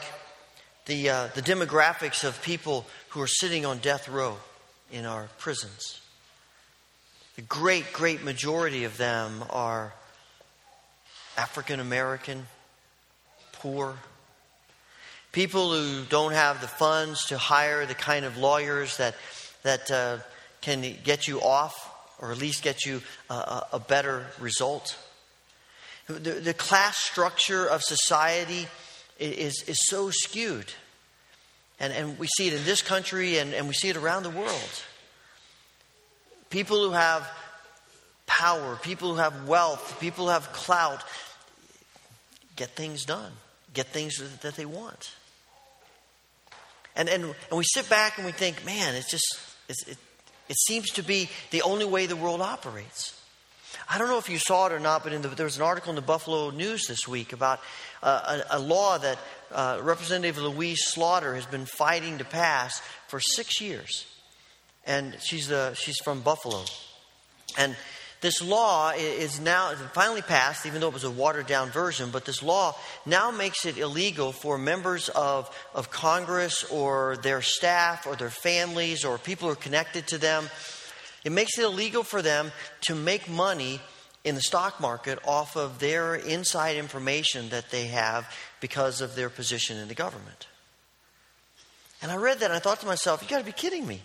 the, 0.86 1.10
uh, 1.10 1.28
the 1.34 1.42
demographics 1.42 2.24
of 2.24 2.40
people 2.42 2.86
who 3.10 3.20
are 3.20 3.26
sitting 3.26 3.66
on 3.66 3.78
death 3.78 4.08
row 4.08 4.38
in 4.90 5.04
our 5.04 5.28
prisons. 5.38 6.00
The 7.34 7.42
great, 7.42 7.92
great 7.92 8.24
majority 8.24 8.84
of 8.84 8.96
them 8.96 9.44
are 9.50 9.92
African 11.36 11.80
American, 11.80 12.46
poor, 13.52 13.96
people 15.32 15.72
who 15.72 16.04
don't 16.04 16.32
have 16.32 16.60
the 16.60 16.68
funds 16.68 17.26
to 17.26 17.36
hire 17.36 17.84
the 17.84 17.94
kind 17.94 18.24
of 18.24 18.38
lawyers 18.38 18.96
that, 18.96 19.14
that 19.64 19.90
uh, 19.90 20.18
can 20.62 20.94
get 21.04 21.28
you 21.28 21.42
off 21.42 21.92
or 22.18 22.32
at 22.32 22.38
least 22.38 22.62
get 22.62 22.86
you 22.86 23.02
a, 23.28 23.62
a 23.74 23.78
better 23.78 24.26
result. 24.40 24.96
The, 26.06 26.30
the 26.30 26.54
class 26.54 26.96
structure 26.96 27.66
of 27.66 27.82
society 27.82 28.66
is, 29.18 29.62
is 29.66 29.78
so 29.88 30.10
skewed. 30.10 30.72
And, 31.78 31.92
and 31.92 32.18
we 32.18 32.26
see 32.26 32.48
it 32.48 32.54
in 32.54 32.64
this 32.64 32.82
country 32.82 33.38
and, 33.38 33.52
and 33.52 33.68
we 33.68 33.74
see 33.74 33.88
it 33.88 33.96
around 33.96 34.22
the 34.22 34.30
world. 34.30 34.82
People 36.50 36.82
who 36.82 36.92
have 36.92 37.28
power, 38.26 38.76
people 38.76 39.10
who 39.10 39.16
have 39.16 39.46
wealth, 39.46 39.98
people 40.00 40.26
who 40.26 40.30
have 40.30 40.52
clout 40.52 41.02
get 42.56 42.70
things 42.70 43.04
done, 43.04 43.32
get 43.74 43.86
things 43.88 44.22
that 44.40 44.56
they 44.56 44.64
want. 44.64 45.12
And, 46.94 47.08
and, 47.08 47.24
and 47.24 47.58
we 47.58 47.64
sit 47.64 47.88
back 47.90 48.16
and 48.16 48.24
we 48.24 48.32
think, 48.32 48.64
man, 48.64 48.94
it's 48.94 49.10
just, 49.10 49.38
it's, 49.68 49.86
it, 49.86 49.98
it 50.48 50.56
seems 50.56 50.90
to 50.92 51.02
be 51.02 51.28
the 51.50 51.62
only 51.62 51.84
way 51.84 52.06
the 52.06 52.16
world 52.16 52.40
operates. 52.40 53.15
I 53.88 53.98
don't 53.98 54.08
know 54.08 54.18
if 54.18 54.28
you 54.28 54.38
saw 54.38 54.66
it 54.66 54.72
or 54.72 54.80
not, 54.80 55.04
but 55.04 55.20
the, 55.22 55.28
there 55.28 55.44
was 55.44 55.56
an 55.56 55.62
article 55.62 55.90
in 55.90 55.96
the 55.96 56.02
Buffalo 56.02 56.50
News 56.50 56.86
this 56.86 57.06
week 57.06 57.32
about 57.32 57.60
uh, 58.02 58.40
a, 58.50 58.56
a, 58.56 58.58
law 58.58 58.98
that 58.98 59.18
uh, 59.52 59.78
Representative 59.80 60.38
Louise 60.38 60.84
Slaughter 60.84 61.34
has 61.34 61.46
been 61.46 61.66
fighting 61.66 62.18
to 62.18 62.24
pass 62.24 62.80
for 63.06 63.20
six 63.20 63.60
years. 63.60 64.06
And 64.86 65.16
she's, 65.20 65.52
she's 65.74 65.98
from 66.04 66.20
Buffalo. 66.20 66.64
And 67.56 67.76
this 68.22 68.42
law 68.42 68.90
is 68.90 69.40
now 69.40 69.74
finally 69.92 70.22
passed, 70.22 70.66
even 70.66 70.80
though 70.80 70.88
it 70.88 70.94
was 70.94 71.04
a 71.04 71.10
watered 71.10 71.46
down 71.46 71.70
version, 71.70 72.10
but 72.10 72.24
this 72.24 72.42
law 72.42 72.74
now 73.04 73.30
makes 73.30 73.66
it 73.66 73.76
illegal 73.76 74.32
for 74.32 74.56
members 74.58 75.08
of, 75.10 75.48
of 75.74 75.90
Congress 75.90 76.64
or 76.64 77.18
their 77.22 77.42
staff 77.42 78.06
or 78.06 78.16
their 78.16 78.30
families 78.30 79.04
or 79.04 79.18
people 79.18 79.48
who 79.48 79.52
are 79.52 79.56
connected 79.56 80.06
to 80.08 80.18
them. 80.18 80.48
It 81.26 81.32
makes 81.32 81.58
it 81.58 81.64
illegal 81.64 82.04
for 82.04 82.22
them 82.22 82.52
to 82.82 82.94
make 82.94 83.28
money 83.28 83.80
in 84.22 84.36
the 84.36 84.40
stock 84.40 84.78
market 84.78 85.18
off 85.26 85.56
of 85.56 85.80
their 85.80 86.14
inside 86.14 86.76
information 86.76 87.48
that 87.48 87.70
they 87.70 87.88
have 87.88 88.32
because 88.60 89.00
of 89.00 89.16
their 89.16 89.28
position 89.28 89.76
in 89.76 89.88
the 89.88 89.94
government. 89.94 90.46
And 92.00 92.12
I 92.12 92.16
read 92.16 92.38
that 92.38 92.44
and 92.44 92.54
I 92.54 92.60
thought 92.60 92.78
to 92.78 92.86
myself, 92.86 93.22
you 93.22 93.28
got 93.28 93.40
to 93.40 93.44
be 93.44 93.50
kidding 93.50 93.84
me. 93.88 94.02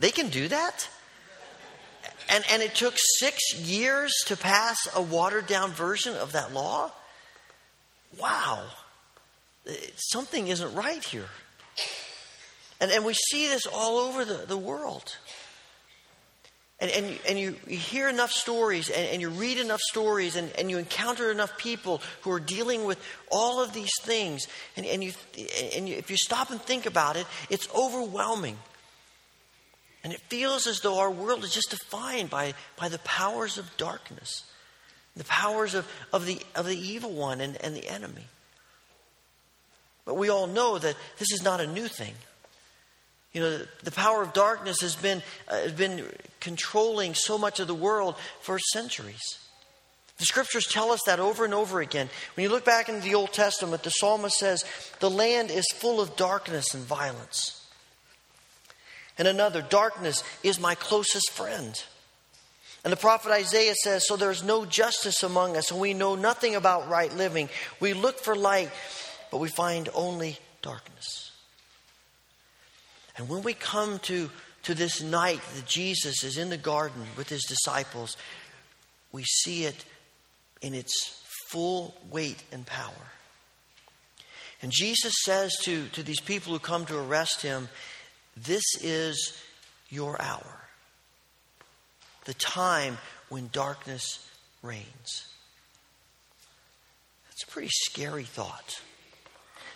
They 0.00 0.10
can 0.10 0.30
do 0.30 0.48
that? 0.48 0.88
And, 2.28 2.42
and 2.50 2.60
it 2.60 2.74
took 2.74 2.94
six 2.96 3.54
years 3.56 4.12
to 4.26 4.36
pass 4.36 4.76
a 4.96 5.00
watered 5.00 5.46
down 5.46 5.70
version 5.70 6.16
of 6.16 6.32
that 6.32 6.52
law? 6.52 6.90
Wow. 8.18 8.64
Something 9.94 10.48
isn't 10.48 10.74
right 10.74 11.04
here. 11.04 11.28
And, 12.80 12.90
and 12.90 13.04
we 13.04 13.14
see 13.14 13.46
this 13.46 13.64
all 13.64 13.98
over 13.98 14.24
the, 14.24 14.44
the 14.48 14.58
world. 14.58 15.16
And, 16.80 16.90
and, 16.90 17.18
and 17.28 17.38
you, 17.38 17.56
you 17.68 17.76
hear 17.76 18.08
enough 18.08 18.32
stories 18.32 18.90
and, 18.90 19.06
and 19.08 19.22
you 19.22 19.30
read 19.30 19.58
enough 19.58 19.80
stories 19.80 20.34
and, 20.36 20.50
and 20.58 20.70
you 20.70 20.78
encounter 20.78 21.30
enough 21.30 21.56
people 21.56 22.02
who 22.22 22.32
are 22.32 22.40
dealing 22.40 22.84
with 22.84 22.98
all 23.30 23.62
of 23.62 23.72
these 23.72 23.92
things. 24.02 24.48
And, 24.76 24.84
and, 24.84 25.02
you, 25.02 25.12
and 25.74 25.88
you, 25.88 25.96
if 25.96 26.10
you 26.10 26.16
stop 26.16 26.50
and 26.50 26.60
think 26.60 26.86
about 26.86 27.16
it, 27.16 27.26
it's 27.48 27.68
overwhelming. 27.74 28.58
And 30.02 30.12
it 30.12 30.20
feels 30.28 30.66
as 30.66 30.80
though 30.80 30.98
our 30.98 31.10
world 31.10 31.44
is 31.44 31.54
just 31.54 31.70
defined 31.70 32.28
by, 32.28 32.54
by 32.76 32.88
the 32.88 32.98
powers 32.98 33.56
of 33.56 33.74
darkness, 33.76 34.44
the 35.16 35.24
powers 35.24 35.74
of, 35.74 35.88
of, 36.12 36.26
the, 36.26 36.38
of 36.54 36.66
the 36.66 36.76
evil 36.76 37.12
one 37.12 37.40
and, 37.40 37.56
and 37.64 37.74
the 37.74 37.88
enemy. 37.88 38.26
But 40.04 40.16
we 40.16 40.28
all 40.28 40.46
know 40.46 40.76
that 40.76 40.96
this 41.18 41.32
is 41.32 41.42
not 41.42 41.60
a 41.60 41.66
new 41.66 41.88
thing. 41.88 42.14
You 43.34 43.40
know, 43.40 43.60
the 43.82 43.90
power 43.90 44.22
of 44.22 44.32
darkness 44.32 44.80
has 44.80 44.96
been, 44.96 45.22
uh, 45.48 45.56
has 45.56 45.72
been 45.72 46.06
controlling 46.40 47.14
so 47.14 47.36
much 47.36 47.60
of 47.60 47.66
the 47.66 47.74
world 47.74 48.14
for 48.40 48.58
centuries. 48.72 49.38
The 50.18 50.24
scriptures 50.24 50.68
tell 50.68 50.92
us 50.92 51.00
that 51.06 51.18
over 51.18 51.44
and 51.44 51.52
over 51.52 51.80
again. 51.80 52.08
When 52.36 52.44
you 52.44 52.50
look 52.50 52.64
back 52.64 52.88
into 52.88 53.00
the 53.00 53.16
Old 53.16 53.32
Testament, 53.32 53.82
the 53.82 53.90
psalmist 53.90 54.38
says, 54.38 54.64
The 55.00 55.10
land 55.10 55.50
is 55.50 55.66
full 55.74 56.00
of 56.00 56.14
darkness 56.14 56.72
and 56.74 56.84
violence. 56.84 57.60
And 59.18 59.26
another, 59.26 59.62
darkness 59.62 60.22
is 60.44 60.60
my 60.60 60.76
closest 60.76 61.32
friend. 61.32 61.82
And 62.84 62.92
the 62.92 62.96
prophet 62.96 63.32
Isaiah 63.32 63.74
says, 63.74 64.06
So 64.06 64.16
there's 64.16 64.44
no 64.44 64.64
justice 64.64 65.24
among 65.24 65.56
us, 65.56 65.72
and 65.72 65.80
we 65.80 65.94
know 65.94 66.14
nothing 66.14 66.54
about 66.54 66.88
right 66.88 67.12
living. 67.12 67.48
We 67.80 67.94
look 67.94 68.20
for 68.20 68.36
light, 68.36 68.70
but 69.32 69.38
we 69.38 69.48
find 69.48 69.88
only 69.94 70.38
darkness. 70.62 71.23
And 73.16 73.28
when 73.28 73.42
we 73.42 73.54
come 73.54 73.98
to, 74.00 74.30
to 74.64 74.74
this 74.74 75.02
night 75.02 75.40
that 75.54 75.66
Jesus 75.66 76.24
is 76.24 76.36
in 76.36 76.50
the 76.50 76.56
garden 76.56 77.02
with 77.16 77.28
his 77.28 77.44
disciples, 77.44 78.16
we 79.12 79.22
see 79.22 79.64
it 79.64 79.84
in 80.60 80.74
its 80.74 81.22
full 81.48 81.94
weight 82.10 82.42
and 82.50 82.66
power. 82.66 82.92
And 84.62 84.72
Jesus 84.72 85.12
says 85.24 85.54
to, 85.62 85.86
to 85.88 86.02
these 86.02 86.20
people 86.20 86.52
who 86.52 86.58
come 86.58 86.86
to 86.86 86.98
arrest 86.98 87.42
him, 87.42 87.68
this 88.36 88.64
is 88.80 89.38
your 89.90 90.20
hour, 90.20 90.60
the 92.24 92.34
time 92.34 92.98
when 93.28 93.48
darkness 93.52 94.26
reigns. 94.62 95.26
That's 97.26 97.44
a 97.44 97.46
pretty 97.46 97.70
scary 97.70 98.24
thought. 98.24 98.80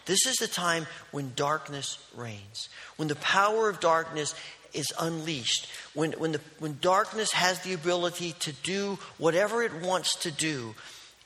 This 0.09 0.25
is 0.27 0.37
the 0.37 0.49
time 0.49 0.87
when 1.11 1.33
darkness 1.37 1.99
reigns, 2.17 2.71
when 2.97 3.09
the 3.09 3.15
power 3.17 3.69
of 3.69 3.79
darkness 3.79 4.35
is 4.73 4.91
unleashed, 4.99 5.69
when, 5.93 6.13
when, 6.13 6.33
the, 6.33 6.41
when 6.59 6.79
darkness 6.81 7.31
has 7.33 7.61
the 7.61 7.75
ability 7.75 8.33
to 8.41 8.53
do 8.63 8.99
whatever 9.19 9.63
it 9.63 9.83
wants 9.83 10.17
to 10.23 10.31
do, 10.31 10.75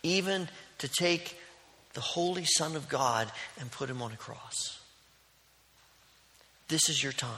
even 0.02 0.48
to 0.78 0.88
take 0.88 1.38
the 1.94 2.00
Holy 2.00 2.44
Son 2.44 2.74
of 2.74 2.88
God 2.88 3.30
and 3.60 3.70
put 3.70 3.88
him 3.88 4.02
on 4.02 4.10
a 4.10 4.16
cross. 4.16 4.80
This 6.66 6.88
is 6.88 7.00
your 7.00 7.12
time. 7.12 7.30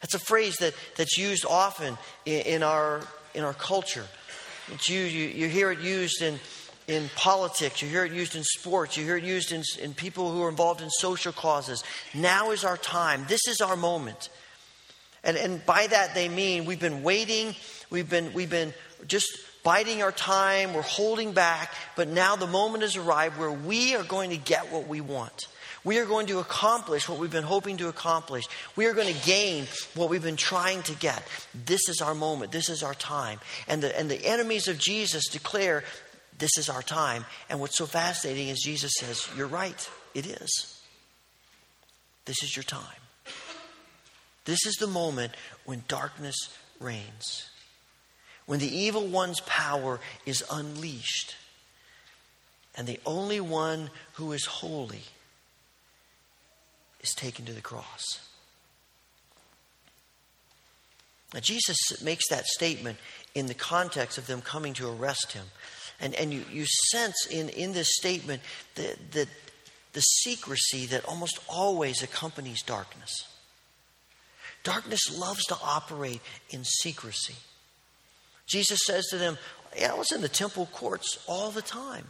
That's 0.00 0.14
a 0.14 0.18
phrase 0.18 0.56
that, 0.56 0.74
that's 0.96 1.16
used 1.16 1.46
often 1.48 1.96
in, 2.24 2.40
in 2.40 2.62
our, 2.64 3.02
in 3.34 3.44
our 3.44 3.54
culture. 3.54 4.06
It's 4.72 4.88
you, 4.88 5.02
you 5.02 5.46
hear 5.46 5.70
it 5.70 5.78
used 5.78 6.22
in, 6.22 6.40
in 6.88 7.10
politics, 7.16 7.82
you 7.82 7.88
hear 7.88 8.04
it 8.04 8.12
used 8.12 8.36
in 8.36 8.44
sports, 8.44 8.96
you 8.96 9.04
hear 9.04 9.16
it 9.16 9.24
used 9.24 9.52
in, 9.52 9.62
in 9.80 9.92
people 9.92 10.30
who 10.30 10.42
are 10.42 10.48
involved 10.48 10.80
in 10.80 10.90
social 10.90 11.32
causes. 11.32 11.82
Now 12.14 12.52
is 12.52 12.64
our 12.64 12.76
time. 12.76 13.24
This 13.28 13.48
is 13.48 13.60
our 13.60 13.76
moment. 13.76 14.28
And, 15.24 15.36
and 15.36 15.66
by 15.66 15.88
that 15.88 16.14
they 16.14 16.28
mean 16.28 16.64
we've 16.64 16.80
been 16.80 17.02
waiting, 17.02 17.54
we've 17.90 18.08
been, 18.08 18.32
we've 18.32 18.50
been 18.50 18.72
just 19.08 19.36
biding 19.64 20.00
our 20.00 20.12
time, 20.12 20.74
we're 20.74 20.82
holding 20.82 21.32
back, 21.32 21.74
but 21.96 22.06
now 22.06 22.36
the 22.36 22.46
moment 22.46 22.82
has 22.82 22.96
arrived 22.96 23.36
where 23.36 23.50
we 23.50 23.96
are 23.96 24.04
going 24.04 24.30
to 24.30 24.36
get 24.36 24.70
what 24.70 24.86
we 24.86 25.00
want. 25.00 25.48
We 25.82 25.98
are 25.98 26.04
going 26.04 26.26
to 26.28 26.40
accomplish 26.40 27.08
what 27.08 27.20
we've 27.20 27.30
been 27.30 27.44
hoping 27.44 27.76
to 27.76 27.88
accomplish. 27.88 28.44
We 28.74 28.86
are 28.86 28.92
going 28.92 29.12
to 29.12 29.24
gain 29.24 29.66
what 29.94 30.08
we've 30.08 30.22
been 30.22 30.34
trying 30.34 30.82
to 30.82 30.94
get. 30.96 31.22
This 31.54 31.88
is 31.88 32.00
our 32.00 32.12
moment. 32.14 32.50
This 32.50 32.68
is 32.68 32.82
our 32.82 32.94
time. 32.94 33.38
And 33.68 33.84
the, 33.84 33.96
and 33.96 34.10
the 34.10 34.26
enemies 34.26 34.66
of 34.66 34.78
Jesus 34.78 35.28
declare 35.28 35.84
this 36.38 36.58
is 36.58 36.68
our 36.68 36.82
time. 36.82 37.24
And 37.48 37.60
what's 37.60 37.76
so 37.76 37.86
fascinating 37.86 38.48
is 38.48 38.60
Jesus 38.62 38.92
says, 38.98 39.28
You're 39.36 39.46
right. 39.46 39.88
It 40.14 40.26
is. 40.26 40.80
This 42.24 42.42
is 42.42 42.56
your 42.56 42.62
time. 42.62 42.82
This 44.44 44.64
is 44.66 44.76
the 44.76 44.86
moment 44.86 45.32
when 45.64 45.82
darkness 45.88 46.36
reigns, 46.80 47.48
when 48.46 48.60
the 48.60 48.74
evil 48.74 49.06
one's 49.06 49.40
power 49.40 50.00
is 50.24 50.44
unleashed, 50.50 51.34
and 52.76 52.86
the 52.86 53.00
only 53.06 53.40
one 53.40 53.90
who 54.14 54.32
is 54.32 54.44
holy 54.44 55.02
is 57.00 57.12
taken 57.14 57.44
to 57.46 57.52
the 57.52 57.60
cross. 57.60 58.20
Now, 61.34 61.40
Jesus 61.40 62.02
makes 62.02 62.28
that 62.28 62.46
statement 62.46 62.98
in 63.34 63.46
the 63.46 63.54
context 63.54 64.16
of 64.16 64.26
them 64.26 64.40
coming 64.40 64.74
to 64.74 64.88
arrest 64.88 65.32
him. 65.32 65.46
And, 66.00 66.14
and 66.14 66.32
you, 66.32 66.44
you 66.52 66.66
sense 66.66 67.26
in, 67.30 67.48
in 67.50 67.72
this 67.72 67.94
statement 67.96 68.42
the, 68.74 68.96
the, 69.12 69.26
the 69.92 70.00
secrecy 70.00 70.86
that 70.86 71.04
almost 71.06 71.38
always 71.48 72.02
accompanies 72.02 72.62
darkness. 72.62 73.26
Darkness 74.62 75.16
loves 75.16 75.44
to 75.46 75.56
operate 75.62 76.20
in 76.50 76.64
secrecy. 76.64 77.36
Jesus 78.46 78.80
says 78.84 79.06
to 79.10 79.18
them, 79.18 79.38
yeah, 79.78 79.92
I 79.92 79.96
was 79.96 80.12
in 80.12 80.20
the 80.20 80.28
temple 80.28 80.66
courts 80.72 81.18
all 81.26 81.50
the 81.50 81.62
time. 81.62 82.06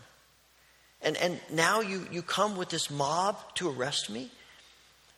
And, 1.03 1.16
and 1.18 1.41
now 1.53 1.80
you, 1.80 2.07
you 2.11 2.22
come 2.22 2.57
with 2.57 2.70
this 2.70 2.91
mob 2.91 3.37
to 3.57 3.70
arrest 3.70 4.11
me? 4.11 4.30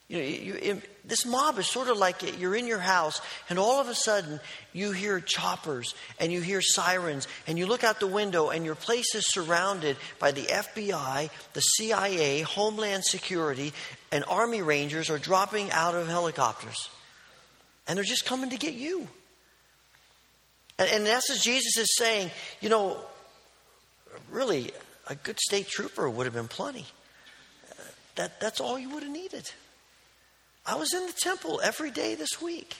You 0.08 0.16
know, 0.16 0.24
you, 0.24 0.82
this 1.04 1.26
mob 1.26 1.58
is 1.58 1.66
sort 1.66 1.88
of 1.88 1.98
like 1.98 2.40
you're 2.40 2.56
in 2.56 2.66
your 2.66 2.78
house, 2.78 3.20
and 3.50 3.58
all 3.58 3.78
of 3.78 3.88
a 3.88 3.94
sudden 3.94 4.40
you 4.72 4.92
hear 4.92 5.20
choppers 5.20 5.94
and 6.18 6.32
you 6.32 6.40
hear 6.40 6.62
sirens, 6.62 7.28
and 7.46 7.58
you 7.58 7.66
look 7.66 7.84
out 7.84 8.00
the 8.00 8.06
window, 8.06 8.48
and 8.48 8.64
your 8.64 8.74
place 8.74 9.14
is 9.14 9.26
surrounded 9.26 9.98
by 10.18 10.32
the 10.32 10.44
FBI, 10.44 11.28
the 11.52 11.60
CIA, 11.60 12.40
Homeland 12.40 13.04
Security, 13.04 13.74
and 14.10 14.24
Army 14.28 14.62
Rangers 14.62 15.10
are 15.10 15.18
dropping 15.18 15.70
out 15.72 15.94
of 15.94 16.08
helicopters. 16.08 16.88
And 17.86 17.96
they're 17.96 18.04
just 18.04 18.24
coming 18.24 18.50
to 18.50 18.56
get 18.56 18.74
you. 18.74 19.06
And, 20.78 20.90
and 20.90 21.02
in 21.02 21.08
essence, 21.08 21.44
Jesus 21.44 21.76
is 21.76 21.96
saying, 21.96 22.30
you 22.62 22.70
know, 22.70 22.96
really, 24.30 24.72
a 25.06 25.14
good 25.14 25.38
state 25.38 25.68
trooper 25.68 26.08
would 26.08 26.24
have 26.24 26.34
been 26.34 26.48
plenty. 26.48 26.86
That, 28.16 28.40
that's 28.40 28.60
all 28.60 28.78
you 28.78 28.90
would 28.90 29.02
have 29.02 29.12
needed. 29.12 29.50
I 30.68 30.74
was 30.74 30.92
in 30.92 31.06
the 31.06 31.14
temple 31.14 31.60
every 31.64 31.90
day 31.90 32.14
this 32.14 32.42
week. 32.42 32.76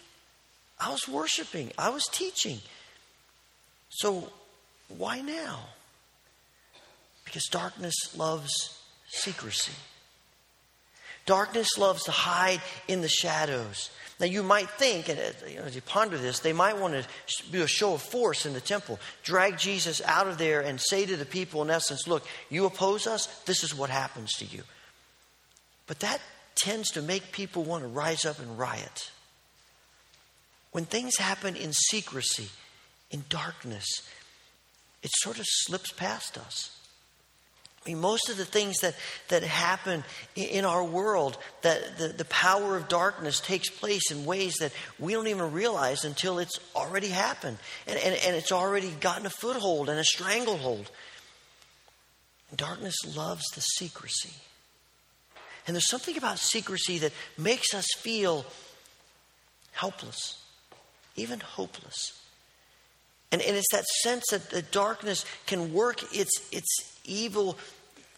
I 0.78 0.90
was 0.90 1.08
worshiping. 1.08 1.72
I 1.78 1.88
was 1.88 2.04
teaching. 2.04 2.58
So 3.88 4.30
why 4.88 5.22
now? 5.22 5.60
Because 7.24 7.46
darkness 7.46 7.94
loves 8.16 8.78
secrecy. 9.08 9.72
Darkness 11.24 11.78
loves 11.78 12.04
to 12.04 12.10
hide 12.10 12.60
in 12.88 13.00
the 13.00 13.08
shadows. 13.08 13.90
Now, 14.20 14.26
you 14.26 14.42
might 14.42 14.68
think, 14.70 15.08
and 15.08 15.18
uh, 15.18 15.62
as 15.64 15.74
you 15.74 15.80
ponder 15.80 16.18
this, 16.18 16.40
they 16.40 16.52
might 16.52 16.78
want 16.78 16.94
to 16.94 17.06
do 17.50 17.62
a 17.62 17.68
show 17.68 17.94
of 17.94 18.02
force 18.02 18.44
in 18.44 18.52
the 18.52 18.60
temple, 18.60 18.98
drag 19.22 19.56
Jesus 19.56 20.02
out 20.04 20.26
of 20.26 20.38
there 20.38 20.60
and 20.60 20.80
say 20.80 21.06
to 21.06 21.16
the 21.16 21.24
people, 21.24 21.62
in 21.62 21.70
essence, 21.70 22.06
look, 22.06 22.26
you 22.50 22.66
oppose 22.66 23.06
us, 23.06 23.26
this 23.44 23.62
is 23.62 23.74
what 23.74 23.90
happens 23.90 24.32
to 24.34 24.44
you. 24.44 24.62
But 25.86 26.00
that 26.00 26.20
tends 26.58 26.90
to 26.92 27.02
make 27.02 27.32
people 27.32 27.64
want 27.64 27.82
to 27.82 27.88
rise 27.88 28.24
up 28.24 28.38
and 28.38 28.58
riot. 28.58 29.10
When 30.72 30.84
things 30.84 31.16
happen 31.16 31.56
in 31.56 31.72
secrecy, 31.72 32.48
in 33.10 33.24
darkness, 33.28 33.86
it 35.02 35.10
sort 35.14 35.38
of 35.38 35.44
slips 35.46 35.92
past 35.92 36.36
us. 36.36 36.74
I 37.84 37.90
mean, 37.90 38.00
most 38.00 38.28
of 38.28 38.36
the 38.36 38.44
things 38.44 38.80
that, 38.80 38.94
that 39.28 39.42
happen 39.42 40.04
in 40.34 40.64
our 40.64 40.84
world, 40.84 41.38
that 41.62 41.96
the, 41.96 42.08
the 42.08 42.24
power 42.26 42.76
of 42.76 42.88
darkness 42.88 43.40
takes 43.40 43.70
place 43.70 44.10
in 44.10 44.26
ways 44.26 44.56
that 44.56 44.72
we 44.98 45.14
don't 45.14 45.28
even 45.28 45.52
realize 45.52 46.04
until 46.04 46.38
it's 46.38 46.58
already 46.74 47.08
happened. 47.08 47.56
And, 47.86 47.98
and, 47.98 48.14
and 48.26 48.36
it's 48.36 48.52
already 48.52 48.90
gotten 48.90 49.24
a 49.24 49.30
foothold 49.30 49.88
and 49.88 49.98
a 49.98 50.04
stranglehold. 50.04 50.90
Darkness 52.54 52.96
loves 53.16 53.44
the 53.54 53.60
secrecy. 53.60 54.34
And 55.68 55.74
there's 55.74 55.90
something 55.90 56.16
about 56.16 56.38
secrecy 56.38 56.96
that 57.00 57.12
makes 57.36 57.74
us 57.74 57.84
feel 57.98 58.46
helpless, 59.72 60.42
even 61.14 61.40
hopeless. 61.40 62.18
And, 63.30 63.42
and 63.42 63.54
it's 63.54 63.70
that 63.72 63.84
sense 64.02 64.24
that 64.30 64.48
the 64.48 64.62
darkness 64.62 65.26
can 65.44 65.74
work 65.74 66.02
its, 66.16 66.48
its 66.52 66.98
evil 67.04 67.58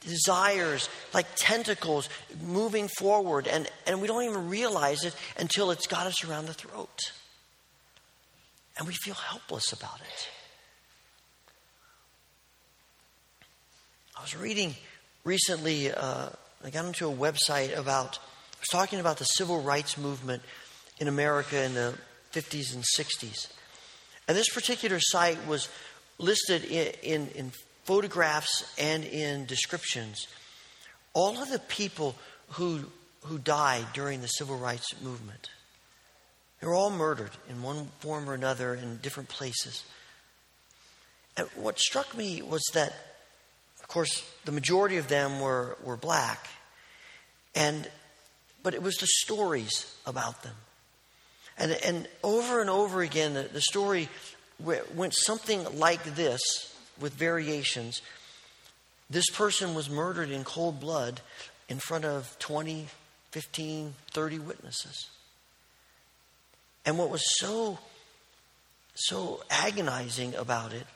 desires 0.03 0.89
like 1.13 1.27
tentacles 1.35 2.09
moving 2.47 2.87
forward, 2.87 3.49
and, 3.49 3.69
and 3.85 4.01
we 4.01 4.07
don't 4.07 4.23
even 4.23 4.49
realize 4.49 5.03
it 5.03 5.17
until 5.37 5.73
it's 5.73 5.89
got 5.89 6.07
us 6.07 6.25
around 6.25 6.47
the 6.47 6.55
throat. 6.55 7.01
And 8.79 8.87
we 8.87 8.95
feel 8.95 9.15
helpless 9.15 9.73
about 9.73 10.01
it. 10.01 10.29
I 14.17 14.23
was 14.23 14.37
reading 14.37 14.77
recently 15.25 15.91
uh, 15.91 16.29
I 16.63 16.71
got 16.71 16.85
onto 16.85 17.09
a 17.09 17.15
website 17.15 17.77
about, 17.77 18.19
I 18.19 18.61
was 18.61 18.69
talking 18.71 19.01
about 19.01 19.19
the 19.19 19.25
civil 19.25 19.63
rights 19.63 19.97
movement 19.97 20.43
in 20.99 21.09
America 21.09 21.63
in 21.63 21.75
the 21.75 21.95
50s 22.33 22.75
and 22.75 22.85
60s. 22.99 23.49
And 24.29 24.37
this 24.37 24.51
particular 24.51 24.99
site 25.01 25.47
was 25.47 25.69
listed 26.19 26.65
in, 26.65 26.93
in, 27.03 27.29
in 27.35 27.53
photographs 27.85 28.73
and 28.79 29.05
in 29.05 29.47
descriptions 29.47 30.27
all 31.13 31.43
of 31.43 31.51
the 31.51 31.59
people 31.59 32.15
who, 32.51 32.85
who 33.25 33.39
died 33.39 33.87
during 33.93 34.21
the 34.21 34.29
civil 34.29 34.57
rights 34.57 34.95
movement. 35.03 35.51
They 36.61 36.67
were 36.67 36.75
all 36.75 36.91
murdered 36.91 37.31
in 37.49 37.63
one 37.63 37.89
form 38.01 38.29
or 38.29 38.35
another 38.35 38.75
in 38.75 38.99
different 38.99 39.29
places. 39.29 39.85
And 41.37 41.49
what 41.57 41.79
struck 41.79 42.17
me 42.17 42.43
was 42.43 42.63
that 42.75 42.93
course, 43.91 44.25
the 44.45 44.53
majority 44.53 44.97
of 44.97 45.09
them 45.09 45.41
were, 45.41 45.77
were 45.85 45.97
black. 45.97 46.49
And, 47.55 47.89
but 48.63 48.75
it 48.75 48.83
was 48.83 48.97
the 48.97 49.07
stories 49.07 49.95
about 50.07 50.43
them. 50.43 50.55
And, 51.59 51.73
and 51.85 52.09
over 52.23 52.61
and 52.61 52.71
over 52.71 53.03
again, 53.03 53.35
the, 53.35 53.43
the 53.43 53.61
story 53.61 54.09
went 54.59 55.15
something 55.15 55.79
like 55.79 56.03
this 56.15 56.41
with 56.99 57.15
variations. 57.15 58.01
This 59.11 59.29
person 59.31 59.75
was 59.75 59.91
murdered 59.91 60.31
in 60.31 60.45
cold 60.45 60.81
blood 60.81 61.21
in 61.69 61.79
front 61.79 62.05
of 62.05 62.37
20, 62.39 62.87
15, 63.33 63.95
30 64.13 64.39
witnesses. 64.39 65.09
And 66.87 66.97
what 66.99 67.11
was 67.11 67.23
so, 67.39 67.79
so 68.95 69.43
agonizing 69.51 70.35
about 70.35 70.73
it 70.73 70.87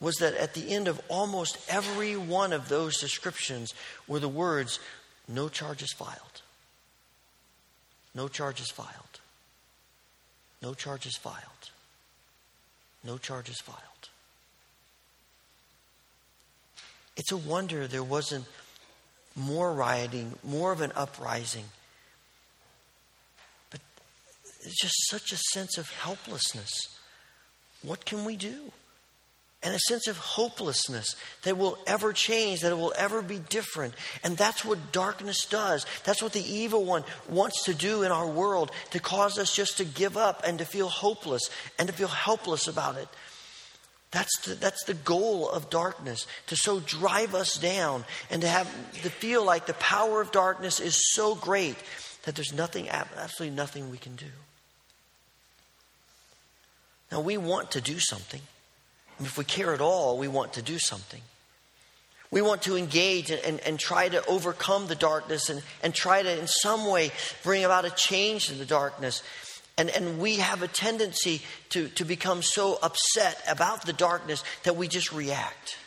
was 0.00 0.16
that 0.16 0.34
at 0.34 0.54
the 0.54 0.72
end 0.72 0.88
of 0.88 1.00
almost 1.08 1.58
every 1.68 2.16
one 2.16 2.52
of 2.52 2.68
those 2.68 3.00
descriptions 3.00 3.74
were 4.06 4.20
the 4.20 4.28
words, 4.28 4.78
no 5.26 5.48
charges 5.48 5.92
filed. 5.92 6.42
No 8.14 8.28
charges 8.28 8.70
filed. 8.70 9.20
No 10.62 10.74
charges 10.74 11.16
filed. 11.16 11.70
No 13.04 13.18
charges 13.18 13.60
filed. 13.60 13.78
It's 17.16 17.32
a 17.32 17.36
wonder 17.36 17.86
there 17.86 18.02
wasn't 18.02 18.44
more 19.34 19.72
rioting, 19.72 20.34
more 20.44 20.72
of 20.72 20.80
an 20.80 20.92
uprising. 20.94 21.64
But 23.70 23.80
it's 24.60 24.80
just 24.80 25.08
such 25.08 25.32
a 25.32 25.36
sense 25.52 25.78
of 25.78 25.90
helplessness. 25.90 26.70
What 27.82 28.04
can 28.04 28.24
we 28.24 28.36
do? 28.36 28.72
And 29.62 29.74
a 29.74 29.78
sense 29.80 30.06
of 30.06 30.16
hopelessness 30.16 31.16
that 31.42 31.58
will 31.58 31.78
ever 31.86 32.12
change, 32.12 32.60
that 32.60 32.70
it 32.70 32.78
will 32.78 32.94
ever 32.96 33.22
be 33.22 33.40
different. 33.40 33.92
And 34.22 34.36
that's 34.36 34.64
what 34.64 34.92
darkness 34.92 35.46
does. 35.46 35.84
That's 36.04 36.22
what 36.22 36.32
the 36.32 36.44
evil 36.44 36.84
one 36.84 37.02
wants 37.28 37.64
to 37.64 37.74
do 37.74 38.04
in 38.04 38.12
our 38.12 38.26
world 38.26 38.70
to 38.92 39.00
cause 39.00 39.36
us 39.36 39.54
just 39.54 39.78
to 39.78 39.84
give 39.84 40.16
up 40.16 40.42
and 40.46 40.58
to 40.58 40.64
feel 40.64 40.88
hopeless 40.88 41.50
and 41.78 41.88
to 41.88 41.94
feel 41.94 42.08
helpless 42.08 42.68
about 42.68 42.96
it. 42.96 43.08
That's 44.12 44.40
the, 44.42 44.54
that's 44.54 44.84
the 44.84 44.94
goal 44.94 45.50
of 45.50 45.68
darkness, 45.68 46.26
to 46.46 46.56
so 46.56 46.80
drive 46.80 47.34
us 47.34 47.58
down 47.58 48.04
and 48.30 48.40
to 48.42 48.48
have 48.48 48.72
to 49.02 49.10
feel 49.10 49.44
like 49.44 49.66
the 49.66 49.74
power 49.74 50.20
of 50.22 50.30
darkness 50.30 50.80
is 50.80 50.96
so 51.14 51.34
great 51.34 51.76
that 52.22 52.34
there's 52.34 52.54
nothing, 52.54 52.88
absolutely 52.88 53.54
nothing 53.54 53.90
we 53.90 53.98
can 53.98 54.14
do. 54.14 54.26
Now, 57.10 57.20
we 57.20 57.36
want 57.36 57.72
to 57.72 57.80
do 57.80 57.98
something 57.98 58.40
if 59.20 59.38
we 59.38 59.44
care 59.44 59.74
at 59.74 59.80
all, 59.80 60.18
we 60.18 60.28
want 60.28 60.54
to 60.54 60.62
do 60.62 60.78
something. 60.78 61.20
We 62.30 62.42
want 62.42 62.62
to 62.62 62.76
engage 62.76 63.30
and, 63.30 63.40
and, 63.42 63.60
and, 63.60 63.78
try 63.78 64.08
to 64.08 64.24
overcome 64.26 64.86
the 64.86 64.94
darkness 64.94 65.48
and, 65.48 65.62
and 65.82 65.94
try 65.94 66.22
to, 66.22 66.38
in 66.38 66.46
some 66.46 66.86
way, 66.86 67.10
bring 67.42 67.64
about 67.64 67.86
a 67.86 67.90
change 67.90 68.50
in 68.50 68.58
the 68.58 68.66
darkness. 68.66 69.22
And, 69.78 69.88
and 69.90 70.18
we 70.18 70.36
have 70.36 70.62
a 70.62 70.68
tendency 70.68 71.40
to, 71.70 71.88
to 71.90 72.04
become 72.04 72.42
so 72.42 72.78
upset 72.82 73.42
about 73.48 73.86
the 73.86 73.94
darkness 73.94 74.44
that 74.64 74.76
we 74.76 74.88
just 74.88 75.10
react. 75.12 75.78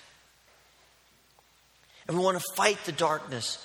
And 2.08 2.18
we 2.18 2.24
want 2.24 2.40
to 2.40 2.46
fight 2.56 2.80
the 2.86 2.92
darkness. 2.92 3.64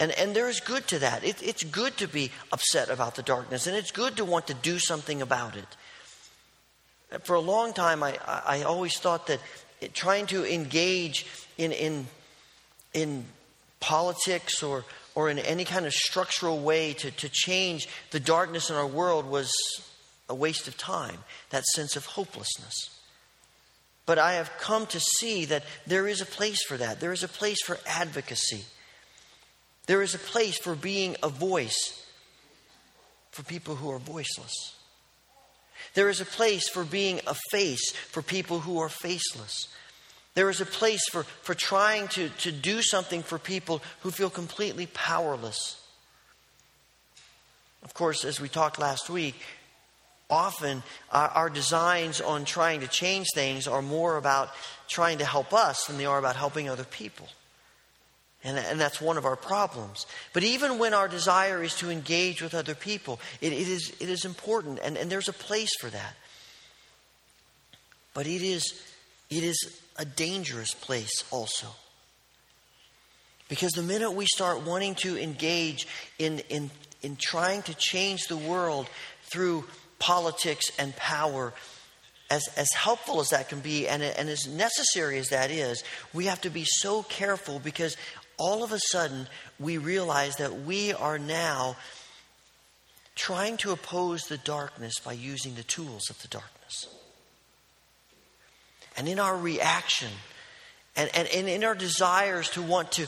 And, 0.00 0.10
and 0.12 0.34
there 0.34 0.48
is 0.48 0.60
good 0.60 0.86
to 0.88 0.98
that. 1.00 1.24
It, 1.24 1.42
it's 1.42 1.62
good 1.64 1.96
to 1.98 2.08
be 2.08 2.30
upset 2.52 2.88
about 2.88 3.14
the 3.14 3.22
darkness, 3.22 3.66
and 3.66 3.76
it's 3.76 3.90
good 3.90 4.16
to 4.16 4.24
want 4.24 4.46
to 4.48 4.54
do 4.54 4.78
something 4.78 5.22
about 5.22 5.56
it. 5.56 5.66
For 7.22 7.34
a 7.34 7.40
long 7.40 7.72
time, 7.72 8.02
I, 8.02 8.18
I 8.26 8.62
always 8.62 8.98
thought 8.98 9.28
that 9.28 9.40
trying 9.94 10.26
to 10.26 10.44
engage 10.44 11.26
in, 11.56 11.72
in, 11.72 12.06
in 12.92 13.24
politics 13.80 14.62
or, 14.62 14.84
or 15.14 15.30
in 15.30 15.38
any 15.38 15.64
kind 15.64 15.86
of 15.86 15.92
structural 15.92 16.60
way 16.60 16.92
to, 16.94 17.10
to 17.10 17.28
change 17.28 17.88
the 18.10 18.20
darkness 18.20 18.70
in 18.70 18.76
our 18.76 18.86
world 18.86 19.26
was 19.26 19.50
a 20.28 20.34
waste 20.34 20.68
of 20.68 20.76
time, 20.76 21.18
that 21.50 21.64
sense 21.64 21.96
of 21.96 22.04
hopelessness. 22.04 22.90
But 24.04 24.18
I 24.18 24.34
have 24.34 24.50
come 24.58 24.86
to 24.86 25.00
see 25.00 25.46
that 25.46 25.64
there 25.86 26.08
is 26.08 26.20
a 26.20 26.26
place 26.26 26.62
for 26.64 26.76
that. 26.76 27.00
There 27.00 27.12
is 27.12 27.22
a 27.22 27.28
place 27.28 27.62
for 27.62 27.78
advocacy. 27.86 28.64
There 29.86 30.02
is 30.02 30.14
a 30.14 30.18
place 30.18 30.58
for 30.58 30.74
being 30.74 31.16
a 31.22 31.28
voice 31.28 32.04
for 33.30 33.42
people 33.42 33.76
who 33.76 33.90
are 33.90 33.98
voiceless. 33.98 34.77
There 35.98 36.08
is 36.08 36.20
a 36.20 36.24
place 36.24 36.68
for 36.68 36.84
being 36.84 37.20
a 37.26 37.34
face 37.50 37.90
for 37.90 38.22
people 38.22 38.60
who 38.60 38.78
are 38.78 38.88
faceless. 38.88 39.66
There 40.34 40.48
is 40.48 40.60
a 40.60 40.64
place 40.64 41.02
for, 41.10 41.24
for 41.24 41.54
trying 41.54 42.06
to, 42.10 42.28
to 42.28 42.52
do 42.52 42.82
something 42.82 43.24
for 43.24 43.36
people 43.36 43.82
who 44.02 44.12
feel 44.12 44.30
completely 44.30 44.86
powerless. 44.86 45.82
Of 47.82 47.94
course, 47.94 48.24
as 48.24 48.40
we 48.40 48.48
talked 48.48 48.78
last 48.78 49.10
week, 49.10 49.34
often 50.30 50.84
our, 51.10 51.30
our, 51.30 51.50
designs 51.50 52.20
on 52.20 52.44
trying 52.44 52.78
to 52.82 52.86
change 52.86 53.26
things 53.34 53.66
are 53.66 53.82
more 53.82 54.18
about 54.18 54.50
trying 54.86 55.18
to 55.18 55.24
help 55.24 55.52
us 55.52 55.86
than 55.86 55.98
they 55.98 56.06
are 56.06 56.20
about 56.20 56.36
helping 56.36 56.68
other 56.68 56.84
people. 56.84 57.26
And, 58.44 58.56
and 58.56 58.78
that's 58.80 59.00
one 59.00 59.18
of 59.18 59.24
our 59.24 59.36
problems. 59.36 60.06
But 60.32 60.44
even 60.44 60.78
when 60.78 60.94
our 60.94 61.08
desire 61.08 61.62
is 61.62 61.74
to 61.76 61.90
engage 61.90 62.40
with 62.40 62.54
other 62.54 62.74
people, 62.74 63.18
it, 63.40 63.52
it, 63.52 63.68
is, 63.68 63.92
it 63.98 64.08
is 64.08 64.24
important, 64.24 64.78
and, 64.82 64.96
and 64.96 65.10
there's 65.10 65.28
a 65.28 65.32
place 65.32 65.74
for 65.80 65.90
that. 65.90 66.14
But 68.14 68.26
it 68.26 68.42
is, 68.42 68.80
it 69.28 69.42
is 69.42 69.80
a 69.96 70.04
dangerous 70.04 70.72
place 70.72 71.24
also. 71.32 71.66
Because 73.48 73.72
the 73.72 73.82
minute 73.82 74.12
we 74.12 74.26
start 74.26 74.64
wanting 74.64 74.94
to 74.96 75.18
engage 75.18 75.88
in, 76.18 76.40
in, 76.48 76.70
in 77.02 77.16
trying 77.16 77.62
to 77.62 77.74
change 77.74 78.28
the 78.28 78.36
world 78.36 78.88
through 79.32 79.64
politics 79.98 80.66
and 80.78 80.94
power, 80.94 81.52
as, 82.30 82.46
as 82.56 82.68
helpful 82.74 83.20
as 83.20 83.30
that 83.30 83.48
can 83.48 83.60
be 83.60 83.88
and, 83.88 84.02
and 84.02 84.28
as 84.28 84.46
necessary 84.46 85.18
as 85.18 85.30
that 85.30 85.50
is, 85.50 85.82
we 86.12 86.26
have 86.26 86.40
to 86.42 86.50
be 86.50 86.64
so 86.64 87.02
careful 87.04 87.58
because 87.58 87.96
all 88.38 88.64
of 88.64 88.72
a 88.72 88.78
sudden 88.78 89.28
we 89.58 89.76
realize 89.76 90.36
that 90.36 90.62
we 90.62 90.92
are 90.92 91.18
now 91.18 91.76
trying 93.14 93.56
to 93.58 93.72
oppose 93.72 94.22
the 94.22 94.38
darkness 94.38 95.00
by 95.00 95.12
using 95.12 95.54
the 95.54 95.64
tools 95.64 96.08
of 96.08 96.22
the 96.22 96.28
darkness. 96.28 96.86
And 98.96 99.08
in 99.08 99.18
our 99.18 99.36
reaction, 99.36 100.10
and, 100.96 101.10
and, 101.14 101.28
and 101.28 101.48
in 101.48 101.64
our 101.64 101.74
desires 101.74 102.48
to 102.50 102.62
want 102.62 102.92
to, 102.92 103.06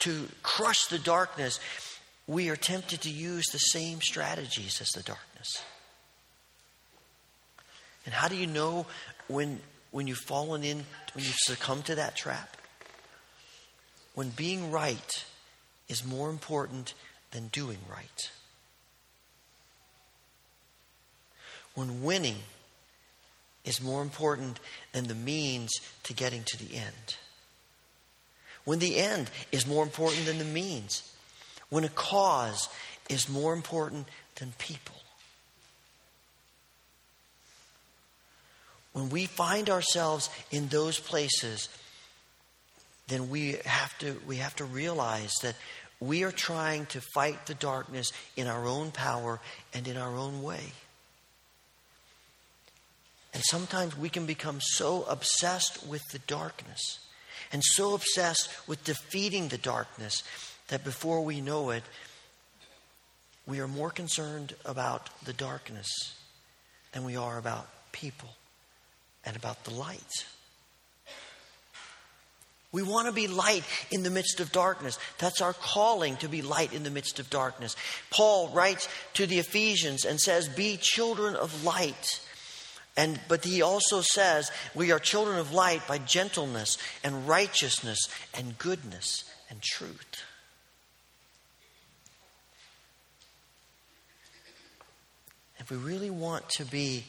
to 0.00 0.28
crush 0.42 0.86
the 0.86 0.98
darkness, 0.98 1.60
we 2.26 2.48
are 2.48 2.56
tempted 2.56 3.02
to 3.02 3.10
use 3.10 3.44
the 3.52 3.58
same 3.58 4.00
strategies 4.00 4.80
as 4.80 4.88
the 4.88 5.02
darkness. 5.02 5.62
And 8.06 8.14
how 8.14 8.28
do 8.28 8.36
you 8.36 8.46
know 8.46 8.86
when, 9.28 9.60
when 9.90 10.06
you've 10.06 10.18
fallen 10.18 10.64
in, 10.64 10.84
when 11.14 11.24
you've 11.24 11.36
succumbed 11.36 11.86
to 11.86 11.94
that 11.96 12.16
trap? 12.16 12.56
When 14.14 14.30
being 14.30 14.70
right 14.70 15.24
is 15.88 16.04
more 16.04 16.30
important 16.30 16.94
than 17.32 17.48
doing 17.48 17.78
right. 17.90 18.30
When 21.74 22.02
winning 22.02 22.38
is 23.64 23.82
more 23.82 24.02
important 24.02 24.60
than 24.92 25.08
the 25.08 25.14
means 25.14 25.72
to 26.04 26.12
getting 26.12 26.44
to 26.44 26.56
the 26.56 26.76
end. 26.76 27.16
When 28.64 28.78
the 28.78 28.96
end 28.96 29.30
is 29.50 29.66
more 29.66 29.82
important 29.82 30.26
than 30.26 30.38
the 30.38 30.44
means. 30.44 31.10
When 31.70 31.84
a 31.84 31.88
cause 31.88 32.68
is 33.08 33.28
more 33.28 33.52
important 33.52 34.06
than 34.36 34.52
people. 34.58 34.94
When 38.92 39.10
we 39.10 39.26
find 39.26 39.68
ourselves 39.68 40.30
in 40.52 40.68
those 40.68 41.00
places, 41.00 41.68
then 43.08 43.30
we 43.30 43.56
have 43.64 43.96
to, 43.98 44.20
we 44.26 44.36
have 44.36 44.56
to 44.56 44.64
realize 44.64 45.32
that 45.42 45.56
we 46.00 46.24
are 46.24 46.32
trying 46.32 46.86
to 46.86 47.00
fight 47.00 47.46
the 47.46 47.54
darkness 47.54 48.12
in 48.36 48.46
our 48.46 48.66
own 48.66 48.90
power 48.90 49.40
and 49.72 49.86
in 49.86 49.96
our 49.96 50.16
own 50.16 50.42
way. 50.42 50.72
And 53.32 53.42
sometimes 53.44 53.96
we 53.96 54.08
can 54.08 54.26
become 54.26 54.60
so 54.60 55.02
obsessed 55.04 55.86
with 55.86 56.02
the 56.12 56.20
darkness 56.20 57.00
and 57.52 57.62
so 57.64 57.94
obsessed 57.94 58.48
with 58.68 58.84
defeating 58.84 59.48
the 59.48 59.58
darkness 59.58 60.22
that 60.68 60.84
before 60.84 61.22
we 61.22 61.40
know 61.40 61.70
it, 61.70 61.82
we 63.46 63.60
are 63.60 63.68
more 63.68 63.90
concerned 63.90 64.54
about 64.64 65.10
the 65.24 65.32
darkness 65.32 65.88
than 66.92 67.04
we 67.04 67.16
are 67.16 67.36
about 67.38 67.68
people 67.92 68.30
and 69.24 69.36
about 69.36 69.64
the 69.64 69.74
light. 69.74 70.24
We 72.74 72.82
want 72.82 73.06
to 73.06 73.12
be 73.12 73.28
light 73.28 73.62
in 73.92 74.02
the 74.02 74.10
midst 74.10 74.40
of 74.40 74.50
darkness. 74.50 74.98
That's 75.18 75.40
our 75.40 75.52
calling 75.52 76.16
to 76.16 76.28
be 76.28 76.42
light 76.42 76.72
in 76.72 76.82
the 76.82 76.90
midst 76.90 77.20
of 77.20 77.30
darkness. 77.30 77.76
Paul 78.10 78.48
writes 78.48 78.88
to 79.12 79.26
the 79.26 79.38
Ephesians 79.38 80.04
and 80.04 80.18
says, 80.18 80.48
Be 80.48 80.76
children 80.76 81.36
of 81.36 81.62
light. 81.62 82.20
And, 82.96 83.20
but 83.28 83.44
he 83.44 83.62
also 83.62 84.00
says, 84.00 84.50
We 84.74 84.90
are 84.90 84.98
children 84.98 85.38
of 85.38 85.52
light 85.52 85.86
by 85.86 85.98
gentleness 85.98 86.76
and 87.04 87.28
righteousness 87.28 88.08
and 88.36 88.58
goodness 88.58 89.22
and 89.48 89.62
truth. 89.62 90.24
If 95.60 95.70
we 95.70 95.76
really 95.76 96.10
want 96.10 96.48
to 96.50 96.64
be 96.64 97.04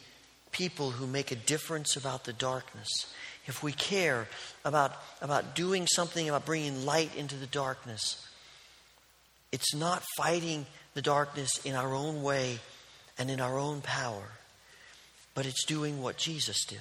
people 0.51 0.91
who 0.91 1.07
make 1.07 1.31
a 1.31 1.35
difference 1.35 1.95
about 1.95 2.25
the 2.25 2.33
darkness, 2.33 3.07
if 3.47 3.61
we 3.61 3.71
care 3.71 4.27
about, 4.63 4.93
about 5.21 5.55
doing 5.55 5.87
something 5.87 6.27
about 6.27 6.45
bringing 6.45 6.85
light 6.85 7.15
into 7.15 7.35
the 7.35 7.45
darkness, 7.47 8.27
it's 9.51 9.73
not 9.75 10.03
fighting 10.17 10.65
the 10.93 11.01
darkness 11.01 11.63
in 11.65 11.75
our 11.75 11.93
own 11.93 12.23
way 12.23 12.59
and 13.17 13.29
in 13.29 13.39
our 13.39 13.57
own 13.57 13.81
power, 13.81 14.31
but 15.33 15.45
it's 15.45 15.65
doing 15.65 16.01
what 16.01 16.17
Jesus 16.17 16.65
did. 16.65 16.79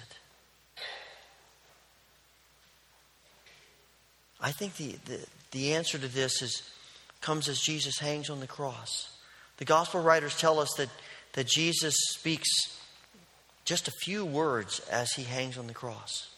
I 4.40 4.50
think 4.50 4.76
the, 4.76 4.96
the, 5.04 5.20
the 5.52 5.74
answer 5.74 5.98
to 5.98 6.08
this 6.08 6.42
is, 6.42 6.62
comes 7.20 7.48
as 7.48 7.60
Jesus 7.60 7.98
hangs 7.98 8.28
on 8.28 8.40
the 8.40 8.46
cross. 8.46 9.16
The 9.58 9.64
gospel 9.64 10.02
writers 10.02 10.36
tell 10.36 10.58
us 10.58 10.72
that, 10.76 10.88
that 11.34 11.46
Jesus 11.46 11.94
speaks 12.14 12.48
just 13.64 13.88
a 13.88 13.92
few 14.02 14.24
words 14.24 14.80
as 14.90 15.12
he 15.12 15.22
hangs 15.22 15.56
on 15.56 15.66
the 15.66 15.74
cross. 15.74 16.33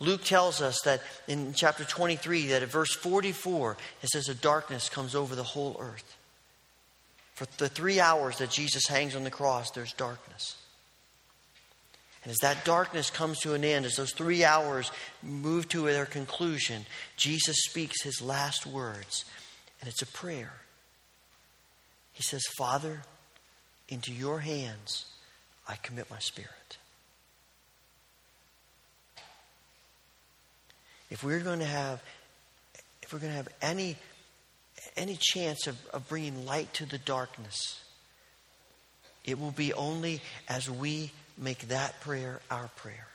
Luke 0.00 0.22
tells 0.22 0.62
us 0.62 0.80
that 0.84 1.02
in 1.26 1.52
chapter 1.54 1.84
23, 1.84 2.48
that 2.48 2.62
at 2.62 2.68
verse 2.68 2.94
44, 2.94 3.76
it 4.02 4.08
says, 4.08 4.28
A 4.28 4.34
darkness 4.34 4.88
comes 4.88 5.14
over 5.14 5.34
the 5.34 5.42
whole 5.42 5.76
earth. 5.80 6.16
For 7.34 7.46
the 7.58 7.68
three 7.68 8.00
hours 8.00 8.38
that 8.38 8.50
Jesus 8.50 8.86
hangs 8.86 9.16
on 9.16 9.24
the 9.24 9.30
cross, 9.30 9.70
there's 9.70 9.92
darkness. 9.92 10.56
And 12.22 12.30
as 12.30 12.38
that 12.38 12.64
darkness 12.64 13.10
comes 13.10 13.38
to 13.40 13.54
an 13.54 13.64
end, 13.64 13.86
as 13.86 13.96
those 13.96 14.12
three 14.12 14.44
hours 14.44 14.90
move 15.22 15.68
to 15.68 15.82
their 15.86 16.06
conclusion, 16.06 16.84
Jesus 17.16 17.56
speaks 17.68 18.02
his 18.02 18.20
last 18.20 18.66
words, 18.66 19.24
and 19.80 19.88
it's 19.88 20.02
a 20.02 20.06
prayer. 20.06 20.52
He 22.12 22.22
says, 22.22 22.42
Father, 22.56 23.02
into 23.88 24.12
your 24.12 24.40
hands 24.40 25.06
I 25.66 25.76
commit 25.76 26.10
my 26.10 26.18
spirit. 26.18 26.78
If 31.10 31.24
we're 31.24 31.40
going 31.40 31.60
to 31.60 31.64
have, 31.64 32.02
if 33.02 33.12
we're 33.12 33.18
going 33.18 33.32
to 33.32 33.36
have 33.36 33.48
any, 33.62 33.96
any 34.96 35.16
chance 35.18 35.66
of, 35.66 35.76
of 35.92 36.08
bringing 36.08 36.44
light 36.44 36.72
to 36.74 36.86
the 36.86 36.98
darkness, 36.98 37.80
it 39.24 39.38
will 39.38 39.50
be 39.50 39.72
only 39.72 40.20
as 40.48 40.70
we 40.70 41.10
make 41.36 41.68
that 41.68 42.00
prayer 42.00 42.40
our 42.50 42.68
prayer. 42.76 43.06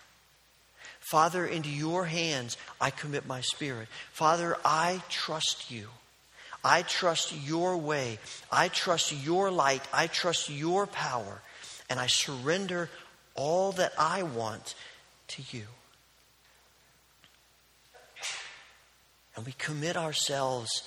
Father, 1.00 1.46
into 1.46 1.70
your 1.70 2.06
hands 2.06 2.58
I 2.80 2.90
commit 2.90 3.28
my 3.28 3.42
spirit. 3.42 3.88
Father, 4.12 4.58
I 4.64 5.02
trust 5.10 5.70
you. 5.70 5.88
I 6.64 6.84
trust 6.84 7.36
your 7.46 7.78
way. 7.78 8.20
I 8.52 8.70
trust 8.70 9.12
your 9.12 9.52
light. 9.52 9.82
I 9.94 10.08
trust 10.08 10.50
your 10.50 10.88
power. 10.88 11.42
And 11.90 12.00
I 12.00 12.08
surrender 12.08 12.90
all 13.36 13.74
that 13.74 13.92
I 14.00 14.24
want 14.24 14.76
to 15.30 15.44
you. 15.52 15.66
And 19.36 19.46
we 19.46 19.54
commit 19.54 19.98
ourselves 19.98 20.84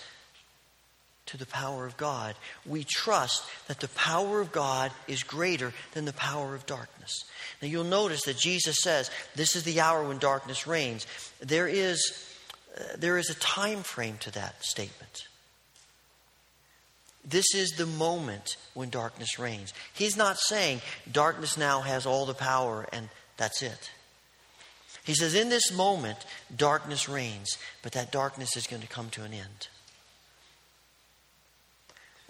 to 1.26 1.36
the 1.36 1.46
power 1.46 1.86
of 1.86 1.96
God. 1.96 2.36
We 2.64 2.84
trust 2.84 3.44
that 3.66 3.80
the 3.80 3.88
power 3.88 4.40
of 4.40 4.52
God 4.52 4.92
is 5.08 5.22
greater 5.22 5.72
than 5.92 6.04
the 6.04 6.12
power 6.12 6.54
of 6.54 6.66
darkness. 6.66 7.24
Now 7.60 7.68
you'll 7.68 7.84
notice 7.84 8.22
that 8.24 8.38
Jesus 8.38 8.76
says, 8.82 9.10
This 9.34 9.56
is 9.56 9.64
the 9.64 9.80
hour 9.80 10.06
when 10.06 10.18
darkness 10.18 10.66
reigns. 10.66 11.06
There 11.40 11.66
is, 11.66 12.24
uh, 12.78 12.96
there 12.96 13.18
is 13.18 13.28
a 13.28 13.34
time 13.34 13.82
frame 13.82 14.18
to 14.18 14.30
that 14.32 14.64
statement. 14.64 15.26
This 17.28 17.54
is 17.56 17.72
the 17.72 17.86
moment 17.86 18.56
when 18.74 18.88
darkness 18.88 19.36
reigns. 19.38 19.74
He's 19.94 20.16
not 20.16 20.38
saying 20.38 20.80
darkness 21.10 21.58
now 21.58 21.80
has 21.80 22.06
all 22.06 22.24
the 22.24 22.34
power 22.34 22.86
and 22.92 23.08
that's 23.36 23.62
it. 23.62 23.90
He 25.06 25.14
says, 25.14 25.34
in 25.34 25.50
this 25.50 25.72
moment, 25.72 26.18
darkness 26.54 27.08
reigns, 27.08 27.56
but 27.80 27.92
that 27.92 28.10
darkness 28.10 28.56
is 28.56 28.66
going 28.66 28.82
to 28.82 28.88
come 28.88 29.08
to 29.10 29.22
an 29.22 29.32
end. 29.32 29.68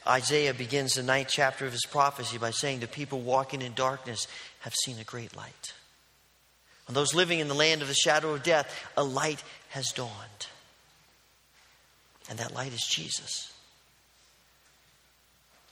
Isaiah 0.07 0.53
begins 0.53 0.93
the 0.93 1.03
ninth 1.03 1.29
chapter 1.31 1.65
of 1.65 1.73
his 1.73 1.87
prophecy 1.91 2.37
by 2.37 2.51
saying, 2.51 2.81
The 2.81 2.87
people 2.87 3.23
walking 3.23 3.63
in 3.63 3.73
darkness 3.73 4.29
have 4.61 4.75
seen 4.85 4.99
a 4.99 5.05
great 5.05 5.35
light. 5.35 5.73
On 6.87 6.95
those 6.95 7.15
living 7.15 7.41
in 7.41 7.49
the 7.49 7.55
land 7.55 7.81
of 7.81 7.89
the 7.89 7.95
shadow 7.95 8.35
of 8.35 8.43
death, 8.43 8.87
a 8.95 9.03
light 9.03 9.43
has 9.71 9.91
dawned. 9.93 10.47
And 12.29 12.39
that 12.39 12.55
light 12.55 12.75
is 12.75 12.87
Jesus. 12.87 13.53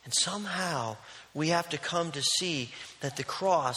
And 0.04 0.12
somehow 0.14 0.96
we 1.34 1.48
have 1.48 1.68
to 1.68 1.78
come 1.78 2.12
to 2.12 2.22
see 2.22 2.70
that 3.00 3.16
the 3.16 3.24
cross 3.24 3.76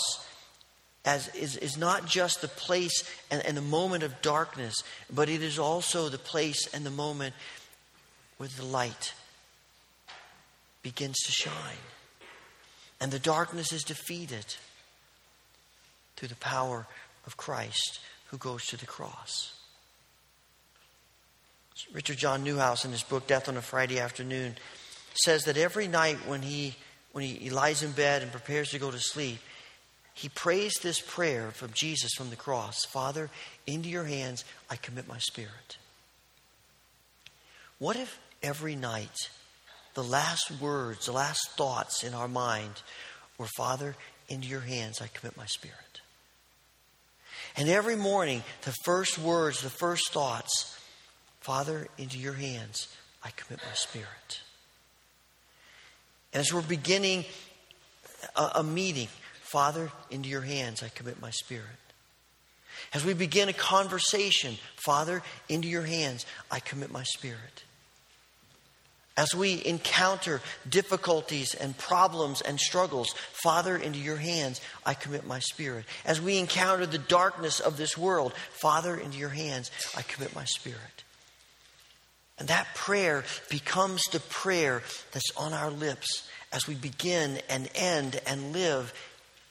as, 1.05 1.33
is, 1.35 1.55
is 1.57 1.77
not 1.77 2.05
just 2.05 2.41
the 2.41 2.47
place 2.47 3.03
and, 3.31 3.45
and 3.45 3.55
the 3.55 3.61
moment 3.61 4.03
of 4.03 4.21
darkness, 4.21 4.75
but 5.13 5.29
it 5.29 5.41
is 5.41 5.57
also 5.57 6.09
the 6.09 6.17
place 6.17 6.67
and 6.73 6.85
the 6.85 6.91
moment 6.91 7.33
where 8.37 8.49
the 8.49 8.65
light 8.65 9.13
begins 10.83 11.17
to 11.25 11.31
shine. 11.31 11.53
And 12.99 13.11
the 13.11 13.19
darkness 13.19 13.71
is 13.71 13.83
defeated 13.83 14.55
through 16.15 16.29
the 16.29 16.35
power 16.35 16.87
of 17.25 17.37
Christ 17.37 17.99
who 18.27 18.37
goes 18.37 18.65
to 18.67 18.77
the 18.77 18.85
cross. 18.85 19.53
Richard 21.93 22.17
John 22.17 22.43
Neuhaus, 22.43 22.85
in 22.85 22.91
his 22.91 23.03
book 23.03 23.27
Death 23.27 23.47
on 23.47 23.55
a 23.55 23.61
Friday 23.61 23.99
Afternoon, 23.99 24.55
says 25.13 25.43
that 25.45 25.57
every 25.57 25.87
night 25.87 26.17
when 26.27 26.41
he, 26.41 26.75
when 27.11 27.23
he, 27.23 27.33
he 27.35 27.49
lies 27.49 27.83
in 27.83 27.91
bed 27.91 28.23
and 28.23 28.31
prepares 28.31 28.71
to 28.71 28.79
go 28.79 28.89
to 28.89 28.99
sleep, 28.99 29.39
he 30.17 30.29
prays 30.29 30.73
this 30.81 30.99
prayer 30.99 31.51
from 31.51 31.69
Jesus 31.75 32.13
from 32.17 32.31
the 32.31 32.35
cross 32.35 32.85
Father, 32.85 33.29
into 33.67 33.87
your 33.87 34.05
hands 34.05 34.43
I 34.67 34.75
commit 34.75 35.07
my 35.07 35.19
spirit. 35.19 35.77
What 37.77 37.95
if 37.97 38.19
every 38.41 38.75
night 38.75 39.15
the 39.93 40.03
last 40.03 40.49
words, 40.59 41.05
the 41.05 41.11
last 41.11 41.51
thoughts 41.55 42.03
in 42.03 42.15
our 42.15 42.27
mind 42.27 42.81
were 43.37 43.45
Father, 43.57 43.95
into 44.27 44.47
your 44.47 44.61
hands 44.61 45.03
I 45.03 45.07
commit 45.07 45.37
my 45.37 45.45
spirit? 45.45 46.01
And 47.55 47.69
every 47.69 47.95
morning, 47.95 48.41
the 48.63 48.73
first 48.85 49.19
words, 49.19 49.61
the 49.61 49.69
first 49.69 50.11
thoughts, 50.11 50.79
Father, 51.41 51.89
into 51.99 52.17
your 52.17 52.33
hands 52.33 52.87
I 53.23 53.29
commit 53.35 53.61
my 53.63 53.75
spirit. 53.75 54.41
As 56.33 56.51
we're 56.51 56.61
beginning 56.63 57.23
a, 58.35 58.49
a 58.55 58.63
meeting, 58.63 59.09
Father, 59.47 59.89
into 60.11 60.27
your 60.27 60.41
hands 60.41 60.83
I 60.83 60.89
commit 60.89 61.21
my 61.21 61.29
spirit. 61.29 61.63
As 62.93 63.05
we 63.05 63.13
begin 63.13 63.47
a 63.47 63.53
conversation, 63.53 64.57
Father, 64.75 65.23
into 65.47 65.69
your 65.69 65.83
hands 65.83 66.25
I 66.51 66.59
commit 66.59 66.91
my 66.91 67.03
spirit. 67.03 67.63
As 69.15 69.33
we 69.33 69.65
encounter 69.65 70.41
difficulties 70.67 71.55
and 71.55 71.77
problems 71.77 72.41
and 72.41 72.59
struggles, 72.59 73.15
Father, 73.31 73.77
into 73.77 73.99
your 73.99 74.17
hands 74.17 74.59
I 74.85 74.93
commit 74.93 75.25
my 75.25 75.39
spirit. 75.39 75.85
As 76.03 76.21
we 76.21 76.37
encounter 76.39 76.85
the 76.85 76.97
darkness 76.97 77.61
of 77.61 77.77
this 77.77 77.97
world, 77.97 78.33
Father, 78.61 78.97
into 78.97 79.17
your 79.17 79.29
hands 79.29 79.71
I 79.95 80.01
commit 80.01 80.35
my 80.35 80.43
spirit. 80.43 81.05
And 82.37 82.49
that 82.49 82.67
prayer 82.75 83.23
becomes 83.49 84.03
the 84.11 84.19
prayer 84.19 84.83
that's 85.13 85.31
on 85.37 85.53
our 85.53 85.71
lips 85.71 86.27
as 86.51 86.67
we 86.67 86.75
begin 86.75 87.39
and 87.49 87.69
end 87.75 88.19
and 88.25 88.53
live 88.53 88.93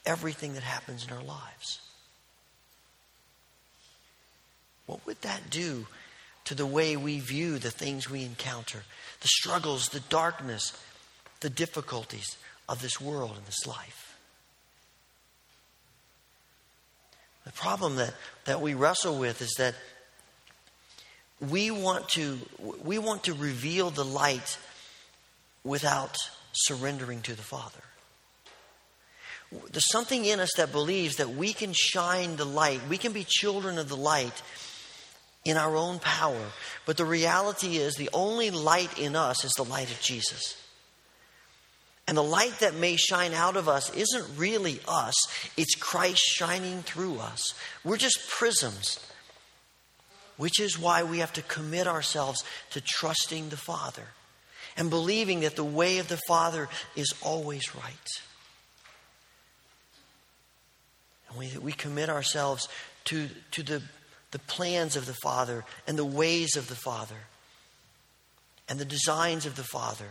everything 0.06 0.54
that 0.54 0.62
happens 0.62 1.06
in 1.06 1.12
our 1.12 1.22
lives. 1.22 1.80
What 4.86 5.04
would 5.04 5.20
that 5.22 5.50
do 5.50 5.86
to 6.44 6.54
the 6.54 6.66
way 6.66 6.96
we 6.96 7.18
view 7.18 7.58
the 7.58 7.70
things 7.70 8.08
we 8.08 8.24
encounter, 8.24 8.84
the 9.20 9.28
struggles, 9.28 9.88
the 9.88 10.00
darkness, 10.00 10.72
the 11.40 11.50
difficulties 11.50 12.36
of 12.68 12.80
this 12.80 13.00
world 13.00 13.32
and 13.36 13.46
this 13.46 13.66
life? 13.66 14.16
The 17.44 17.52
problem 17.52 17.96
that, 17.96 18.14
that 18.44 18.60
we 18.60 18.74
wrestle 18.74 19.18
with 19.18 19.42
is 19.42 19.54
that 19.58 19.74
we 21.40 21.70
want 21.70 22.08
to 22.10 22.38
we 22.82 22.98
want 22.98 23.24
to 23.24 23.34
reveal 23.34 23.90
the 23.90 24.04
light 24.04 24.58
without 25.64 26.16
surrendering 26.52 27.20
to 27.22 27.34
the 27.34 27.42
Father. 27.42 27.82
There's 29.50 29.90
something 29.90 30.24
in 30.24 30.40
us 30.40 30.50
that 30.56 30.72
believes 30.72 31.16
that 31.16 31.30
we 31.30 31.52
can 31.52 31.72
shine 31.72 32.36
the 32.36 32.44
light, 32.44 32.80
we 32.88 32.98
can 32.98 33.12
be 33.12 33.24
children 33.24 33.78
of 33.78 33.88
the 33.88 33.96
light 33.96 34.42
in 35.44 35.56
our 35.56 35.76
own 35.76 36.00
power. 36.00 36.46
But 36.84 36.96
the 36.96 37.04
reality 37.04 37.76
is, 37.76 37.94
the 37.94 38.10
only 38.12 38.50
light 38.50 38.98
in 38.98 39.14
us 39.14 39.44
is 39.44 39.52
the 39.52 39.64
light 39.64 39.90
of 39.90 40.00
Jesus. 40.00 40.60
And 42.08 42.16
the 42.16 42.22
light 42.22 42.58
that 42.60 42.74
may 42.74 42.96
shine 42.96 43.32
out 43.32 43.56
of 43.56 43.68
us 43.68 43.94
isn't 43.94 44.38
really 44.38 44.80
us, 44.86 45.14
it's 45.56 45.74
Christ 45.74 46.20
shining 46.20 46.82
through 46.82 47.18
us. 47.18 47.54
We're 47.84 47.96
just 47.96 48.28
prisms, 48.28 49.00
which 50.36 50.60
is 50.60 50.78
why 50.78 51.02
we 51.02 51.18
have 51.18 51.32
to 51.34 51.42
commit 51.42 51.86
ourselves 51.86 52.44
to 52.70 52.80
trusting 52.80 53.48
the 53.48 53.56
Father 53.56 54.04
and 54.76 54.90
believing 54.90 55.40
that 55.40 55.56
the 55.56 55.64
way 55.64 55.98
of 55.98 56.08
the 56.08 56.20
Father 56.28 56.68
is 56.94 57.12
always 57.22 57.74
right. 57.74 58.08
And 61.28 61.38
we, 61.38 61.50
we 61.58 61.72
commit 61.72 62.08
ourselves 62.08 62.68
to, 63.06 63.28
to 63.52 63.62
the, 63.62 63.82
the 64.30 64.38
plans 64.40 64.96
of 64.96 65.06
the 65.06 65.16
Father 65.22 65.64
and 65.86 65.98
the 65.98 66.04
ways 66.04 66.56
of 66.56 66.68
the 66.68 66.74
Father 66.74 67.16
and 68.68 68.78
the 68.78 68.84
designs 68.84 69.46
of 69.46 69.56
the 69.56 69.64
Father. 69.64 70.08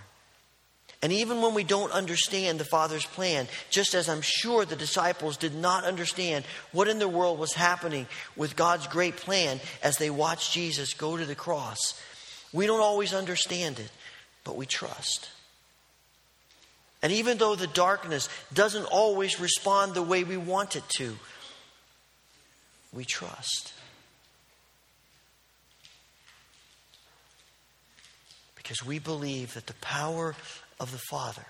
And 1.01 1.11
even 1.11 1.41
when 1.41 1.53
we 1.53 1.63
don't 1.63 1.91
understand 1.91 2.59
the 2.59 2.66
Father's 2.66 3.05
plan, 3.05 3.47
just 3.70 3.93
as 3.93 4.09
I'm 4.09 4.22
sure 4.24 4.66
the 4.66 4.76
disciples 4.76 5.38
did 5.38 5.53
not 5.53 5.84
understand 5.84 6.45
what 6.72 6.88
in 6.88 6.99
the 6.99 7.07
world 7.07 7.38
was 7.38 7.53
happening 7.53 8.07
with 8.36 8.55
God's 8.55 8.88
great 8.88 9.18
plan 9.18 9.59
as 9.84 9.97
they 9.97 10.09
watched 10.09 10.53
Jesus 10.53 10.93
go 10.93 11.18
to 11.18 11.26
the 11.26 11.36
cross, 11.36 12.01
we 12.53 12.66
don't 12.66 12.80
always 12.80 13.13
understand 13.13 13.80
it, 13.80 13.91
but 14.43 14.55
we 14.55 14.66
trust. 14.66 15.30
And 17.06 17.14
even 17.14 17.38
though 17.38 17.53
the 17.53 17.68
darkness 17.68 18.30
doesn't 18.51 18.86
always 18.86 19.39
respond 19.39 19.93
the 19.93 20.01
way 20.01 20.24
we 20.24 20.38
want 20.38 20.76
it 20.76 20.82
to, 20.97 21.16
we 22.91 23.06
trust. 23.06 23.74
Because 28.56 28.84
we 28.84 28.97
believe 28.97 29.53
that 29.53 29.68
the 29.68 29.76
power 29.76 30.36
of 30.80 30.91
the 30.91 31.01
Father 31.12 31.45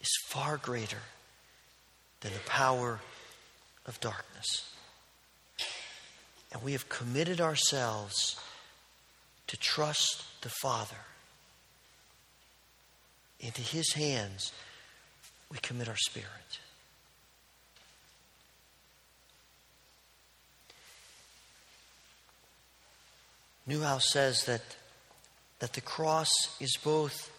is 0.00 0.16
far 0.28 0.56
greater 0.56 1.02
than 2.20 2.32
the 2.32 2.38
power 2.46 3.00
of 3.86 3.98
darkness. 3.98 4.72
And 6.52 6.62
we 6.62 6.70
have 6.74 6.88
committed 6.88 7.40
ourselves 7.40 8.40
to 9.48 9.56
trust 9.56 10.22
the 10.42 10.52
Father 10.62 10.98
into 13.44 13.60
His 13.60 13.92
hands, 13.92 14.52
we 15.50 15.58
commit 15.58 15.88
our 15.88 15.96
spirit. 15.96 16.28
Neuhaus 23.68 24.02
says 24.02 24.44
that, 24.44 24.62
that 25.58 25.74
the 25.74 25.80
cross 25.80 26.28
is 26.60 26.76
both 26.82 27.30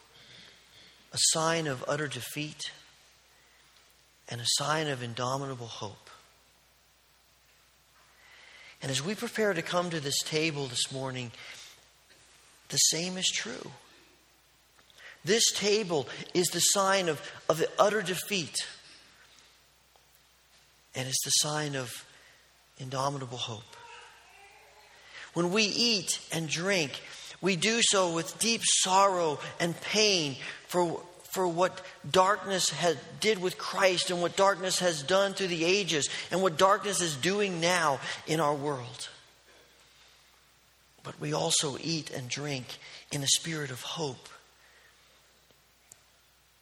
a 1.13 1.17
sign 1.17 1.67
of 1.67 1.83
utter 1.87 2.07
defeat 2.07 2.71
and 4.29 4.41
a 4.41 4.45
sign 4.45 4.87
of 4.87 5.03
indomitable 5.03 5.67
hope. 5.67 6.09
And 8.81 8.91
as 8.91 9.03
we 9.03 9.15
prepare 9.15 9.53
to 9.53 9.61
come 9.61 9.89
to 9.89 9.99
this 9.99 10.19
table 10.23 10.67
this 10.67 10.91
morning, 10.91 11.31
the 12.69 12.77
same 12.77 13.17
is 13.17 13.25
true. 13.27 13.71
This 15.25 15.51
table 15.55 16.07
is 16.35 16.45
the 16.47 16.59
sign 16.59 17.09
of, 17.09 17.19
of 17.49 17.57
the 17.57 17.67
utter 17.79 18.03
defeat. 18.03 18.55
And 20.93 21.07
it's 21.07 21.25
the 21.25 21.31
sign 21.31 21.75
of 21.75 21.91
indomitable 22.77 23.39
hope. 23.39 23.63
When 25.33 25.51
we 25.51 25.63
eat 25.63 26.19
and 26.31 26.47
drink, 26.47 27.01
we 27.41 27.55
do 27.55 27.81
so 27.81 28.13
with 28.13 28.37
deep 28.39 28.61
sorrow 28.63 29.39
and 29.59 29.79
pain 29.81 30.37
for, 30.67 31.01
for 31.23 31.47
what 31.47 31.81
darkness 32.09 32.69
had, 32.69 32.97
did 33.19 33.41
with 33.41 33.57
Christ 33.57 34.11
and 34.11 34.21
what 34.21 34.37
darkness 34.37 34.79
has 34.79 35.01
done 35.01 35.33
through 35.33 35.47
the 35.47 35.65
ages 35.65 36.07
and 36.31 36.41
what 36.41 36.55
darkness 36.55 37.01
is 37.01 37.15
doing 37.15 37.59
now 37.59 37.99
in 38.27 38.39
our 38.39 38.53
world. 38.53 39.09
But 41.03 41.19
we 41.19 41.33
also 41.33 41.77
eat 41.81 42.11
and 42.11 42.29
drink 42.29 42.77
in 43.11 43.23
a 43.23 43.27
spirit 43.27 43.71
of 43.71 43.81
hope 43.81 44.29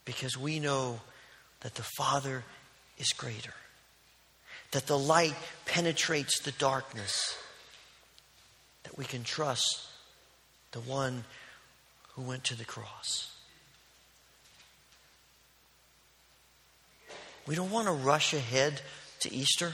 because 0.06 0.38
we 0.38 0.60
know 0.60 1.00
that 1.62 1.76
the 1.76 1.86
Father 1.98 2.44
is 2.98 3.14
greater, 3.14 3.54
that 4.72 4.88
the 4.88 4.98
light 4.98 5.36
penetrates 5.66 6.40
the 6.42 6.52
darkness, 6.54 7.38
that 8.84 8.98
we 8.98 9.06
can 9.06 9.24
trust 9.24 9.88
the 10.72 10.82
one 10.82 11.24
who 12.16 12.22
went 12.22 12.44
to 12.46 12.56
the 12.56 12.66
cross. 12.66 13.32
We 17.46 17.56
don't 17.56 17.72
want 17.72 17.88
to 17.88 17.94
rush 17.94 18.34
ahead 18.34 18.82
to 19.22 19.34
Easter. 19.34 19.74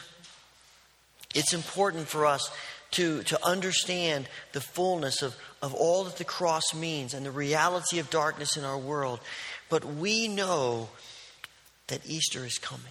It's 1.36 1.54
important 1.54 2.08
for 2.08 2.26
us 2.26 2.50
to, 2.92 3.22
to 3.24 3.46
understand 3.46 4.28
the 4.54 4.62
fullness 4.62 5.22
of, 5.22 5.36
of 5.62 5.74
all 5.76 6.06
that 6.06 6.18
the 6.18 6.24
cross 6.24 6.74
means 6.74 7.14
and 7.14 7.26
the 7.26 7.32
reality 7.32 8.00
of 8.00 8.10
darkness 8.10 8.58
in 8.58 8.64
our 8.64 8.78
world. 8.78 9.20
But 9.70 9.86
we 9.86 10.28
know 10.28 10.90
that 11.88 12.02
Easter 12.06 12.46
is 12.46 12.58
coming. 12.58 12.86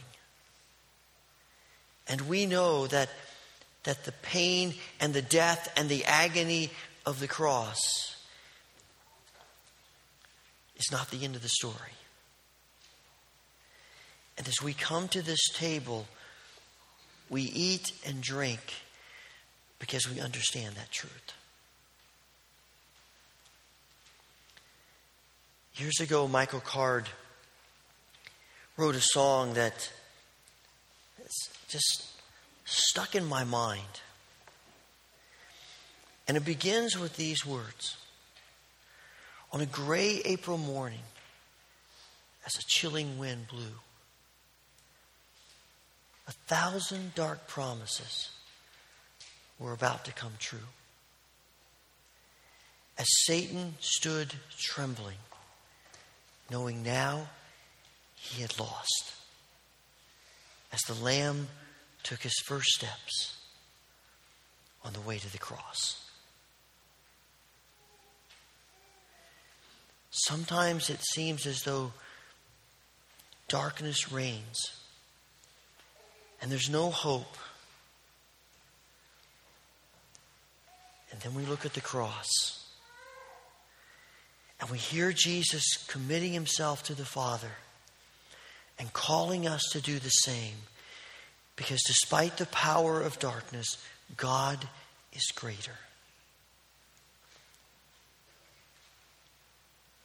And 2.07 2.22
we 2.22 2.47
know 2.47 2.87
that, 2.87 3.11
that 3.85 4.05
the 4.05 4.12
pain 4.12 4.74
and 5.01 5.12
the 5.12 5.22
death 5.22 5.72
and 5.76 5.89
the 5.89 6.05
agony 6.05 6.70
of 7.05 7.20
the 7.20 7.29
cross 7.29 7.79
is 10.76 10.91
not 10.91 11.11
the 11.11 11.24
end 11.24 11.37
of 11.37 11.43
the 11.43 11.49
story. 11.49 11.74
And 14.39 14.47
as 14.47 14.62
we 14.62 14.72
come 14.72 15.09
to 15.09 15.20
this 15.20 15.49
table, 15.53 16.07
we 17.29 17.43
eat 17.43 17.93
and 18.07 18.22
drink 18.22 18.61
because 19.79 20.09
we 20.09 20.20
understand 20.20 20.76
that 20.76 20.91
truth. 20.91 21.33
Years 25.79 26.01
ago, 26.01 26.26
Michael 26.26 26.59
Card 26.59 27.09
wrote 28.76 28.97
a 28.97 29.01
song 29.01 29.55
that 29.55 29.93
just 31.68 32.05
stuck 32.64 33.14
in 33.14 33.24
my 33.24 33.45
mind. 33.45 34.01
And 36.26 36.37
it 36.37 36.45
begins 36.45 36.99
with 36.99 37.16
these 37.16 37.47
words 37.47 37.97
On 39.53 39.61
a 39.61 39.66
gray 39.66 40.20
April 40.24 40.59
morning, 40.59 41.05
as 42.45 42.57
a 42.57 42.66
chilling 42.66 43.16
wind 43.16 43.47
blew, 43.47 43.79
a 46.26 46.33
thousand 46.49 47.14
dark 47.14 47.47
promises 47.47 48.31
were 49.61 49.72
about 49.72 50.05
to 50.07 50.12
come 50.12 50.33
true. 50.41 50.59
As 52.99 53.07
Satan 53.26 53.74
stood 53.79 54.35
trembling, 54.59 55.18
knowing 56.51 56.82
now 56.82 57.28
he 58.14 58.42
had 58.42 58.59
lost, 58.59 59.12
as 60.72 60.80
the 60.82 60.94
Lamb 60.94 61.49
took 62.03 62.22
his 62.22 62.38
first 62.46 62.68
steps 62.70 63.36
on 64.84 64.92
the 64.92 65.01
way 65.01 65.18
to 65.18 65.32
the 65.32 65.38
cross. 65.38 66.05
Sometimes 70.11 70.90
it 70.90 71.01
seems 71.14 71.46
as 71.46 71.62
though 71.62 71.92
darkness 73.49 74.11
reigns 74.11 74.59
and 76.40 76.51
there's 76.51 76.70
no 76.70 76.90
hope. 76.90 77.36
And 81.11 81.20
then 81.20 81.34
we 81.34 81.44
look 81.44 81.64
at 81.64 81.74
the 81.74 81.80
cross 81.80 82.67
and 84.61 84.70
we 84.70 84.78
hear 84.78 85.12
Jesus 85.12 85.64
committing 85.86 86.32
himself 86.32 86.82
to 86.84 86.94
the 86.94 87.04
Father 87.04 87.52
and 88.78 88.92
calling 88.92 89.46
us 89.46 89.62
to 89.72 89.80
do 89.80 89.98
the 89.98 90.09
same. 90.09 90.54
Because 91.56 91.82
despite 91.86 92.36
the 92.36 92.46
power 92.46 93.00
of 93.00 93.18
darkness, 93.18 93.78
God 94.16 94.68
is 95.12 95.32
greater. 95.34 95.76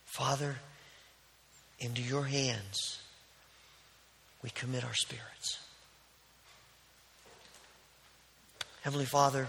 Father, 0.05 0.57
into 1.79 2.01
your 2.01 2.25
hands 2.25 2.99
we 4.43 4.49
commit 4.49 4.83
our 4.83 4.93
spirits. 4.93 5.59
Heavenly 8.81 9.05
Father, 9.05 9.47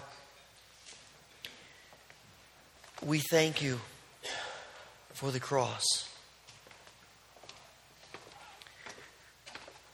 we 3.04 3.18
thank 3.18 3.60
you 3.60 3.80
for 5.14 5.30
the 5.30 5.40
cross. 5.40 6.08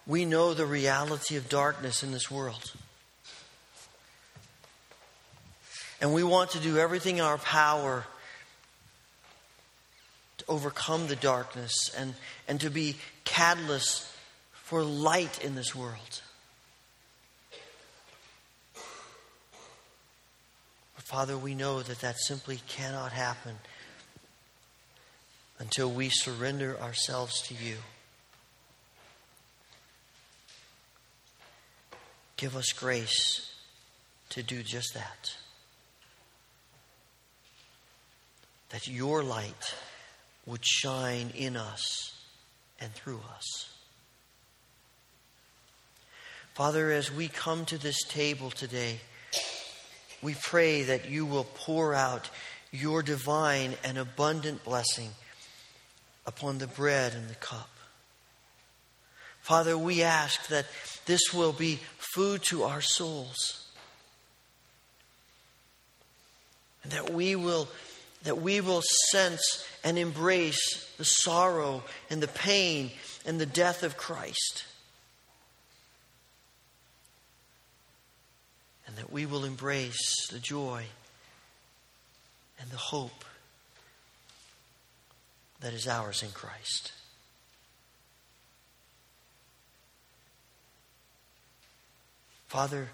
We 0.07 0.25
know 0.25 0.55
the 0.55 0.67
reality 0.67 1.37
of 1.37 1.49
darkness 1.49 2.03
in 2.03 2.11
this 2.11 2.31
world. 2.31 2.73
And 6.01 6.15
we 6.15 6.25
want 6.25 6.51
to 6.53 6.59
do 6.59 6.79
everything 6.79 7.19
in 7.19 7.25
our 7.25 7.37
power 7.39 8.07
to 10.39 10.45
overcome 10.49 11.07
the 11.07 11.17
darkness 11.17 11.73
and, 11.97 12.15
and 12.49 12.59
to 12.63 12.71
be 12.71 12.97
catalysts 13.27 14.11
for 14.53 14.83
light 14.83 15.45
in 15.45 15.55
this 15.55 15.75
world. 15.75 16.23
But 20.97 21.05
Father, 21.05 21.37
we 21.37 21.55
know 21.55 21.83
that 21.83 22.01
that 22.01 22.19
simply 22.19 22.61
cannot 22.67 23.13
happen 23.13 23.57
until 25.61 25.91
we 25.91 26.09
surrender 26.09 26.77
ourselves 26.81 27.43
to 27.43 27.55
you. 27.55 27.77
Give 32.37 32.57
us 32.57 32.73
grace 32.73 33.53
to 34.31 34.43
do 34.43 34.63
just 34.63 34.95
that. 34.95 35.37
That 38.71 38.89
your 38.89 39.23
light 39.23 39.75
would 40.47 40.65
shine 40.65 41.31
in 41.37 41.57
us 41.57 42.17
and 42.81 42.91
through 42.95 43.21
us. 43.37 43.69
Father, 46.55 46.91
as 46.91 47.13
we 47.13 47.29
come 47.29 47.67
to 47.67 47.77
this 47.77 48.03
table 48.09 48.51
today, 48.51 49.01
we 50.23 50.35
pray 50.43 50.85
that 50.85 51.11
you 51.11 51.27
will 51.27 51.47
pour 51.55 51.95
out 51.95 52.31
your 52.73 53.03
divine 53.03 53.75
and 53.85 53.99
abundant 53.99 54.65
blessing 54.65 55.11
upon 56.31 56.59
the 56.59 56.67
bread 56.69 57.13
and 57.13 57.29
the 57.29 57.35
cup. 57.35 57.69
Father, 59.43 59.77
we 59.77 60.05
ask 60.05 60.47
that 60.47 60.65
this 61.07 61.35
will 61.35 61.53
be 61.53 61.81
food 62.15 62.41
to 62.45 62.63
our 62.63 62.81
souls. 62.81 63.67
And 66.85 66.93
that 66.93 67.13
we 67.13 67.35
will 67.35 67.69
that 68.23 68.41
we 68.41 68.61
will 68.61 68.83
sense 69.11 69.67
and 69.83 69.99
embrace 69.99 70.93
the 70.99 71.05
sorrow 71.05 71.83
and 72.11 72.23
the 72.23 72.29
pain 72.29 72.91
and 73.25 73.41
the 73.41 73.47
death 73.47 73.83
of 73.83 73.97
Christ. 73.97 74.67
And 78.87 78.95
that 78.97 79.11
we 79.11 79.25
will 79.25 79.47
embrace 79.47 80.29
the 80.31 80.39
joy 80.39 80.85
and 82.61 82.71
the 82.71 82.77
hope 82.77 83.25
that 85.61 85.75
is 85.75 85.87
ours 85.87 86.23
in 86.23 86.31
Christ. 86.31 86.93
Father, 92.49 92.89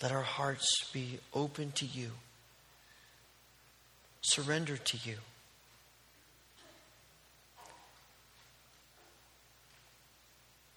let 0.00 0.12
our 0.12 0.22
hearts 0.22 0.68
be 0.92 1.18
open 1.34 1.72
to 1.72 1.84
you, 1.84 2.10
surrender 4.20 4.76
to 4.76 4.96
you. 5.08 5.16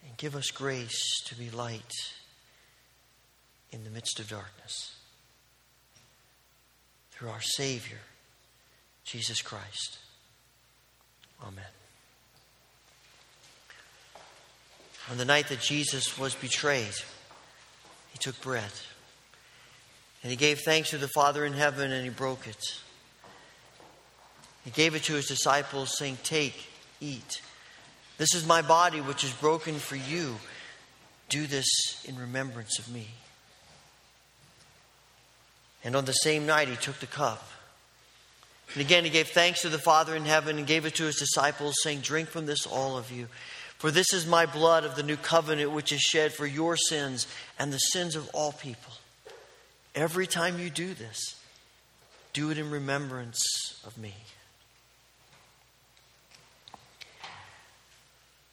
And 0.08 0.18
give 0.18 0.36
us 0.36 0.50
grace 0.50 1.22
to 1.26 1.36
be 1.36 1.52
light 1.52 1.94
in 3.72 3.84
the 3.84 3.92
midst 3.92 4.20
of 4.20 4.30
darkness. 4.30 4.96
Through 7.12 7.30
our 7.30 7.42
Savior, 7.42 8.00
Jesus 9.12 9.42
Christ. 9.42 9.98
Amen. 11.44 11.66
On 15.10 15.18
the 15.18 15.26
night 15.26 15.50
that 15.50 15.60
Jesus 15.60 16.18
was 16.18 16.34
betrayed, 16.34 16.94
he 18.14 18.18
took 18.20 18.40
bread. 18.40 18.72
And 20.24 20.32
he 20.32 20.38
gave 20.38 20.60
thanks 20.60 20.92
to 20.92 20.98
the 20.98 21.10
Father 21.10 21.44
in 21.44 21.52
heaven 21.52 21.92
and 21.92 22.06
he 22.06 22.10
broke 22.10 22.48
it. 22.48 22.64
He 24.64 24.72
gave 24.72 24.96
it 24.96 25.04
to 25.04 25.14
his 25.16 25.28
disciples, 25.28 25.98
saying, 25.98 26.20
Take, 26.24 26.70
eat. 27.02 27.42
This 28.18 28.34
is 28.34 28.48
my 28.48 28.62
body, 28.62 29.02
which 29.02 29.26
is 29.26 29.34
broken 29.34 29.76
for 29.76 29.98
you. 29.98 30.38
Do 31.28 31.48
this 31.48 31.68
in 32.08 32.18
remembrance 32.18 32.80
of 32.80 32.88
me. 32.88 33.08
And 35.84 35.98
on 35.98 36.06
the 36.06 36.14
same 36.14 36.46
night, 36.46 36.70
he 36.70 36.78
took 36.78 37.00
the 37.00 37.08
cup. 37.08 37.46
And 38.74 38.82
again, 38.82 39.04
he 39.04 39.10
gave 39.10 39.30
thanks 39.30 39.62
to 39.62 39.70
the 39.70 39.78
Father 39.78 40.16
in 40.16 40.26
heaven 40.26 40.58
and 40.58 40.66
gave 40.66 40.86
it 40.86 40.96
to 40.96 41.04
his 41.04 41.18
disciples, 41.18 41.76
saying, 41.84 42.00
Drink 42.00 42.30
from 42.30 42.46
this, 42.46 42.66
all 42.66 42.98
of 42.98 43.12
you. 43.12 43.28
For 43.78 43.92
this 43.92 44.14
is 44.14 44.26
my 44.26 44.46
blood 44.46 44.86
of 44.86 44.96
the 44.96 45.04
new 45.04 45.18
covenant, 45.18 45.72
which 45.72 45.92
is 45.92 46.00
shed 46.00 46.34
for 46.34 46.46
your 46.46 46.78
sins 46.78 47.28
and 47.58 47.74
the 47.74 47.80
sins 47.80 48.16
of 48.16 48.30
all 48.34 48.52
people. 48.54 48.94
Every 49.96 50.28
time 50.28 50.60
you 50.60 50.70
do 50.70 50.94
this, 50.94 51.36
do 52.32 52.52
it 52.52 52.58
in 52.58 52.70
remembrance 52.70 53.42
of 53.86 53.98
me. 53.98 54.14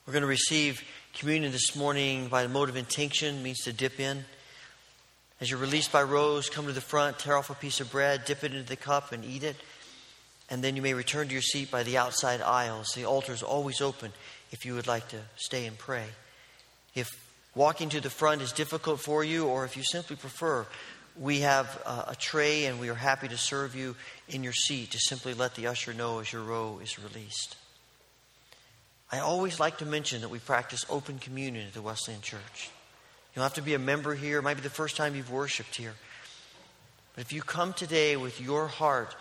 We're 0.05 0.13
going 0.13 0.21
to 0.21 0.27
receive 0.27 0.83
communion 1.13 1.51
this 1.51 1.75
morning 1.75 2.27
by 2.27 2.43
the 2.43 2.49
mode 2.49 2.67
of 2.67 2.75
intinction, 2.75 3.43
means 3.43 3.59
to 3.59 3.71
dip 3.71 3.99
in. 3.99 4.25
As 5.39 5.49
you're 5.49 5.59
released 5.59 5.91
by 5.91 6.03
rows, 6.03 6.49
come 6.49 6.65
to 6.65 6.73
the 6.73 6.81
front, 6.81 7.19
tear 7.19 7.37
off 7.37 7.49
a 7.49 7.53
piece 7.53 7.79
of 7.79 7.91
bread, 7.91 8.25
dip 8.25 8.43
it 8.43 8.53
into 8.53 8.67
the 8.67 8.75
cup, 8.75 9.11
and 9.11 9.23
eat 9.23 9.43
it. 9.43 9.55
And 10.49 10.63
then 10.63 10.75
you 10.75 10.81
may 10.81 10.93
return 10.93 11.27
to 11.27 11.33
your 11.33 11.41
seat 11.41 11.69
by 11.69 11.83
the 11.83 11.97
outside 11.97 12.41
aisles. 12.41 12.93
The 12.95 13.05
altar 13.05 13.33
is 13.33 13.43
always 13.43 13.81
open 13.81 14.11
if 14.51 14.65
you 14.65 14.73
would 14.75 14.87
like 14.87 15.07
to 15.09 15.19
stay 15.35 15.65
and 15.65 15.77
pray. 15.77 16.05
If 16.95 17.09
walking 17.53 17.89
to 17.89 18.01
the 18.01 18.09
front 18.09 18.41
is 18.41 18.51
difficult 18.51 18.99
for 18.99 19.23
you, 19.23 19.45
or 19.45 19.65
if 19.65 19.77
you 19.77 19.83
simply 19.83 20.15
prefer, 20.15 20.65
we 21.19 21.41
have 21.41 21.81
uh, 21.85 22.05
a, 22.07 22.15
tray 22.15 22.65
and 22.65 22.79
we 22.79 22.89
are 22.89 22.95
happy 22.95 23.27
to 23.27 23.37
serve 23.37 23.75
you 23.75 23.95
in 24.27 24.43
your 24.43 24.53
seat 24.53 24.91
to 24.91 24.99
simply 24.99 25.33
let 25.33 25.55
the 25.55 25.67
usher 25.67 25.93
know 25.93 26.19
as 26.19 26.31
your 26.31 26.41
row 26.41 26.79
is 26.81 26.97
released. 26.97 27.57
I 29.11 29.19
always 29.19 29.59
like 29.59 29.79
to 29.79 29.85
mention 29.85 30.21
that 30.21 30.29
we 30.29 30.39
practice 30.39 30.85
open 30.89 31.19
communion 31.19 31.67
at 31.67 31.73
the 31.73 31.81
Wesleyan 31.81 32.21
Church. 32.21 32.69
You 33.33 33.35
don't 33.35 33.43
have 33.43 33.55
to 33.55 33.61
be 33.61 33.73
a 33.73 33.79
member 33.79 34.15
here. 34.15 34.39
It 34.39 34.43
might 34.43 34.55
be 34.55 34.61
the 34.61 34.69
first 34.69 34.95
time 34.95 35.15
you've 35.15 35.31
worshiped 35.31 35.75
here. 35.75 35.93
But 37.15 37.21
if 37.25 37.33
you 37.33 37.41
come 37.41 37.73
today 37.73 38.15
with 38.15 38.39
your 38.39 38.67
heart 38.67 39.15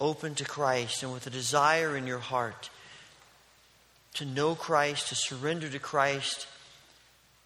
open 0.00 0.34
to 0.36 0.44
Christ 0.44 1.02
and 1.02 1.12
with 1.12 1.26
a 1.26 1.30
desire 1.30 1.96
in 1.96 2.06
your 2.06 2.18
heart 2.18 2.70
to 4.14 4.24
know 4.24 4.54
Christ, 4.54 5.08
to 5.08 5.14
surrender 5.14 5.68
to 5.68 5.78
Christ, 5.78 6.46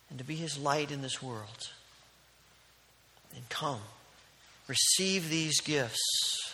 and 0.09 0.19
to 0.19 0.25
be 0.25 0.37
his 0.37 0.59
light 0.59 0.91
in 0.91 1.03
this 1.03 1.23
world. 1.23 1.71
And 3.35 3.49
come, 3.49 3.81
receive 4.69 5.29
these 5.29 5.61
gifts 5.61 6.01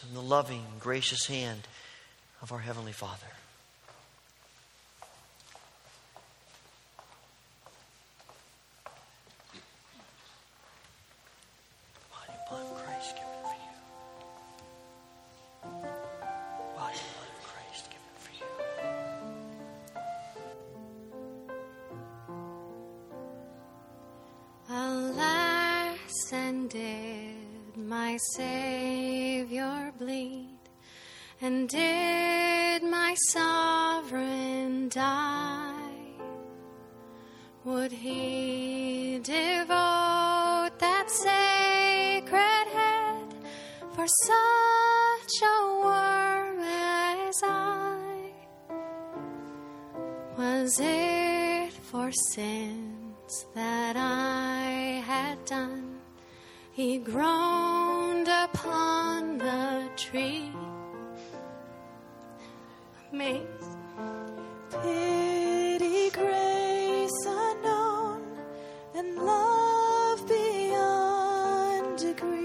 from 0.01 0.15
the 0.15 0.23
loving, 0.23 0.63
gracious 0.81 1.27
hand 1.27 1.69
of 2.43 2.53
our 2.53 2.61
Heavenly 2.61 2.93
Father. 2.93 3.36
My 28.07 28.17
Savior 28.37 29.93
bleed? 29.99 30.63
And 31.41 31.69
did 31.69 32.85
my 32.85 33.15
sovereign 33.33 34.89
die? 34.89 35.99
Would 37.65 37.91
he 37.91 39.19
devote 39.25 40.75
that 40.85 41.07
sacred 41.25 42.67
head 42.79 43.29
for 43.95 44.07
such 44.29 45.35
a 45.55 45.59
worm 45.87 46.61
as 46.61 47.39
I? 47.43 48.31
Was 50.39 50.79
it 50.81 51.73
for 51.91 52.13
sins 52.33 53.47
that 53.57 53.97
I 53.97 55.03
had 55.11 55.45
done? 55.45 55.86
He 56.77 56.99
groaned 56.99 58.29
upon 58.29 59.39
the 59.39 59.89
tree. 59.97 60.53
Amazed. 63.11 63.79
Pity, 64.83 66.11
grace 66.11 67.25
unknown, 67.27 68.21
and 68.95 69.17
love 69.17 70.29
beyond 70.29 71.97
degree. 71.97 72.37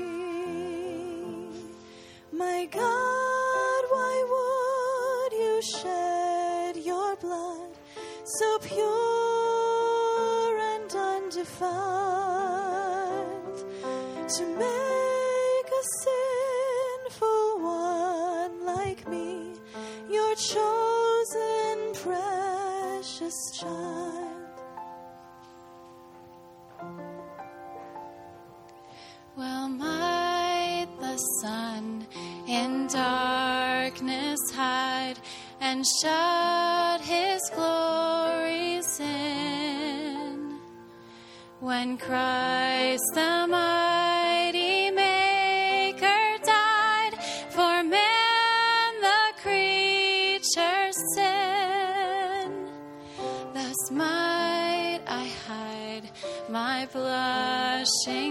My 2.32 2.69
God, 2.71 3.84
why 3.95 4.15
would 4.32 5.34
you 5.41 5.61
shed 5.61 6.77
your 6.77 7.17
blood 7.17 7.75
so 8.23 8.59
pure 8.59 10.57
and 10.57 10.89
undefiled 10.95 11.90
to 14.38 14.45
make 14.45 15.67
a 15.67 15.84
sinful 16.03 17.59
one 17.59 18.65
like 18.65 19.05
me 19.09 19.51
your 20.09 20.36
chosen 20.36 21.93
precious 21.95 23.36
child? 23.59 24.61
Well, 29.36 29.67
might 29.67 30.88
the 31.01 31.17
sun 31.41 32.07
in 32.47 32.88
darkness 32.88 34.39
hide 34.53 35.19
and 35.59 35.86
shut 36.01 37.01
his 37.01 37.41
glories 37.53 38.97
in 39.01 40.57
when 41.59 41.97
Christ 41.97 43.03
the 43.13 43.47
mighty 43.49 43.90
blushing 58.06 58.30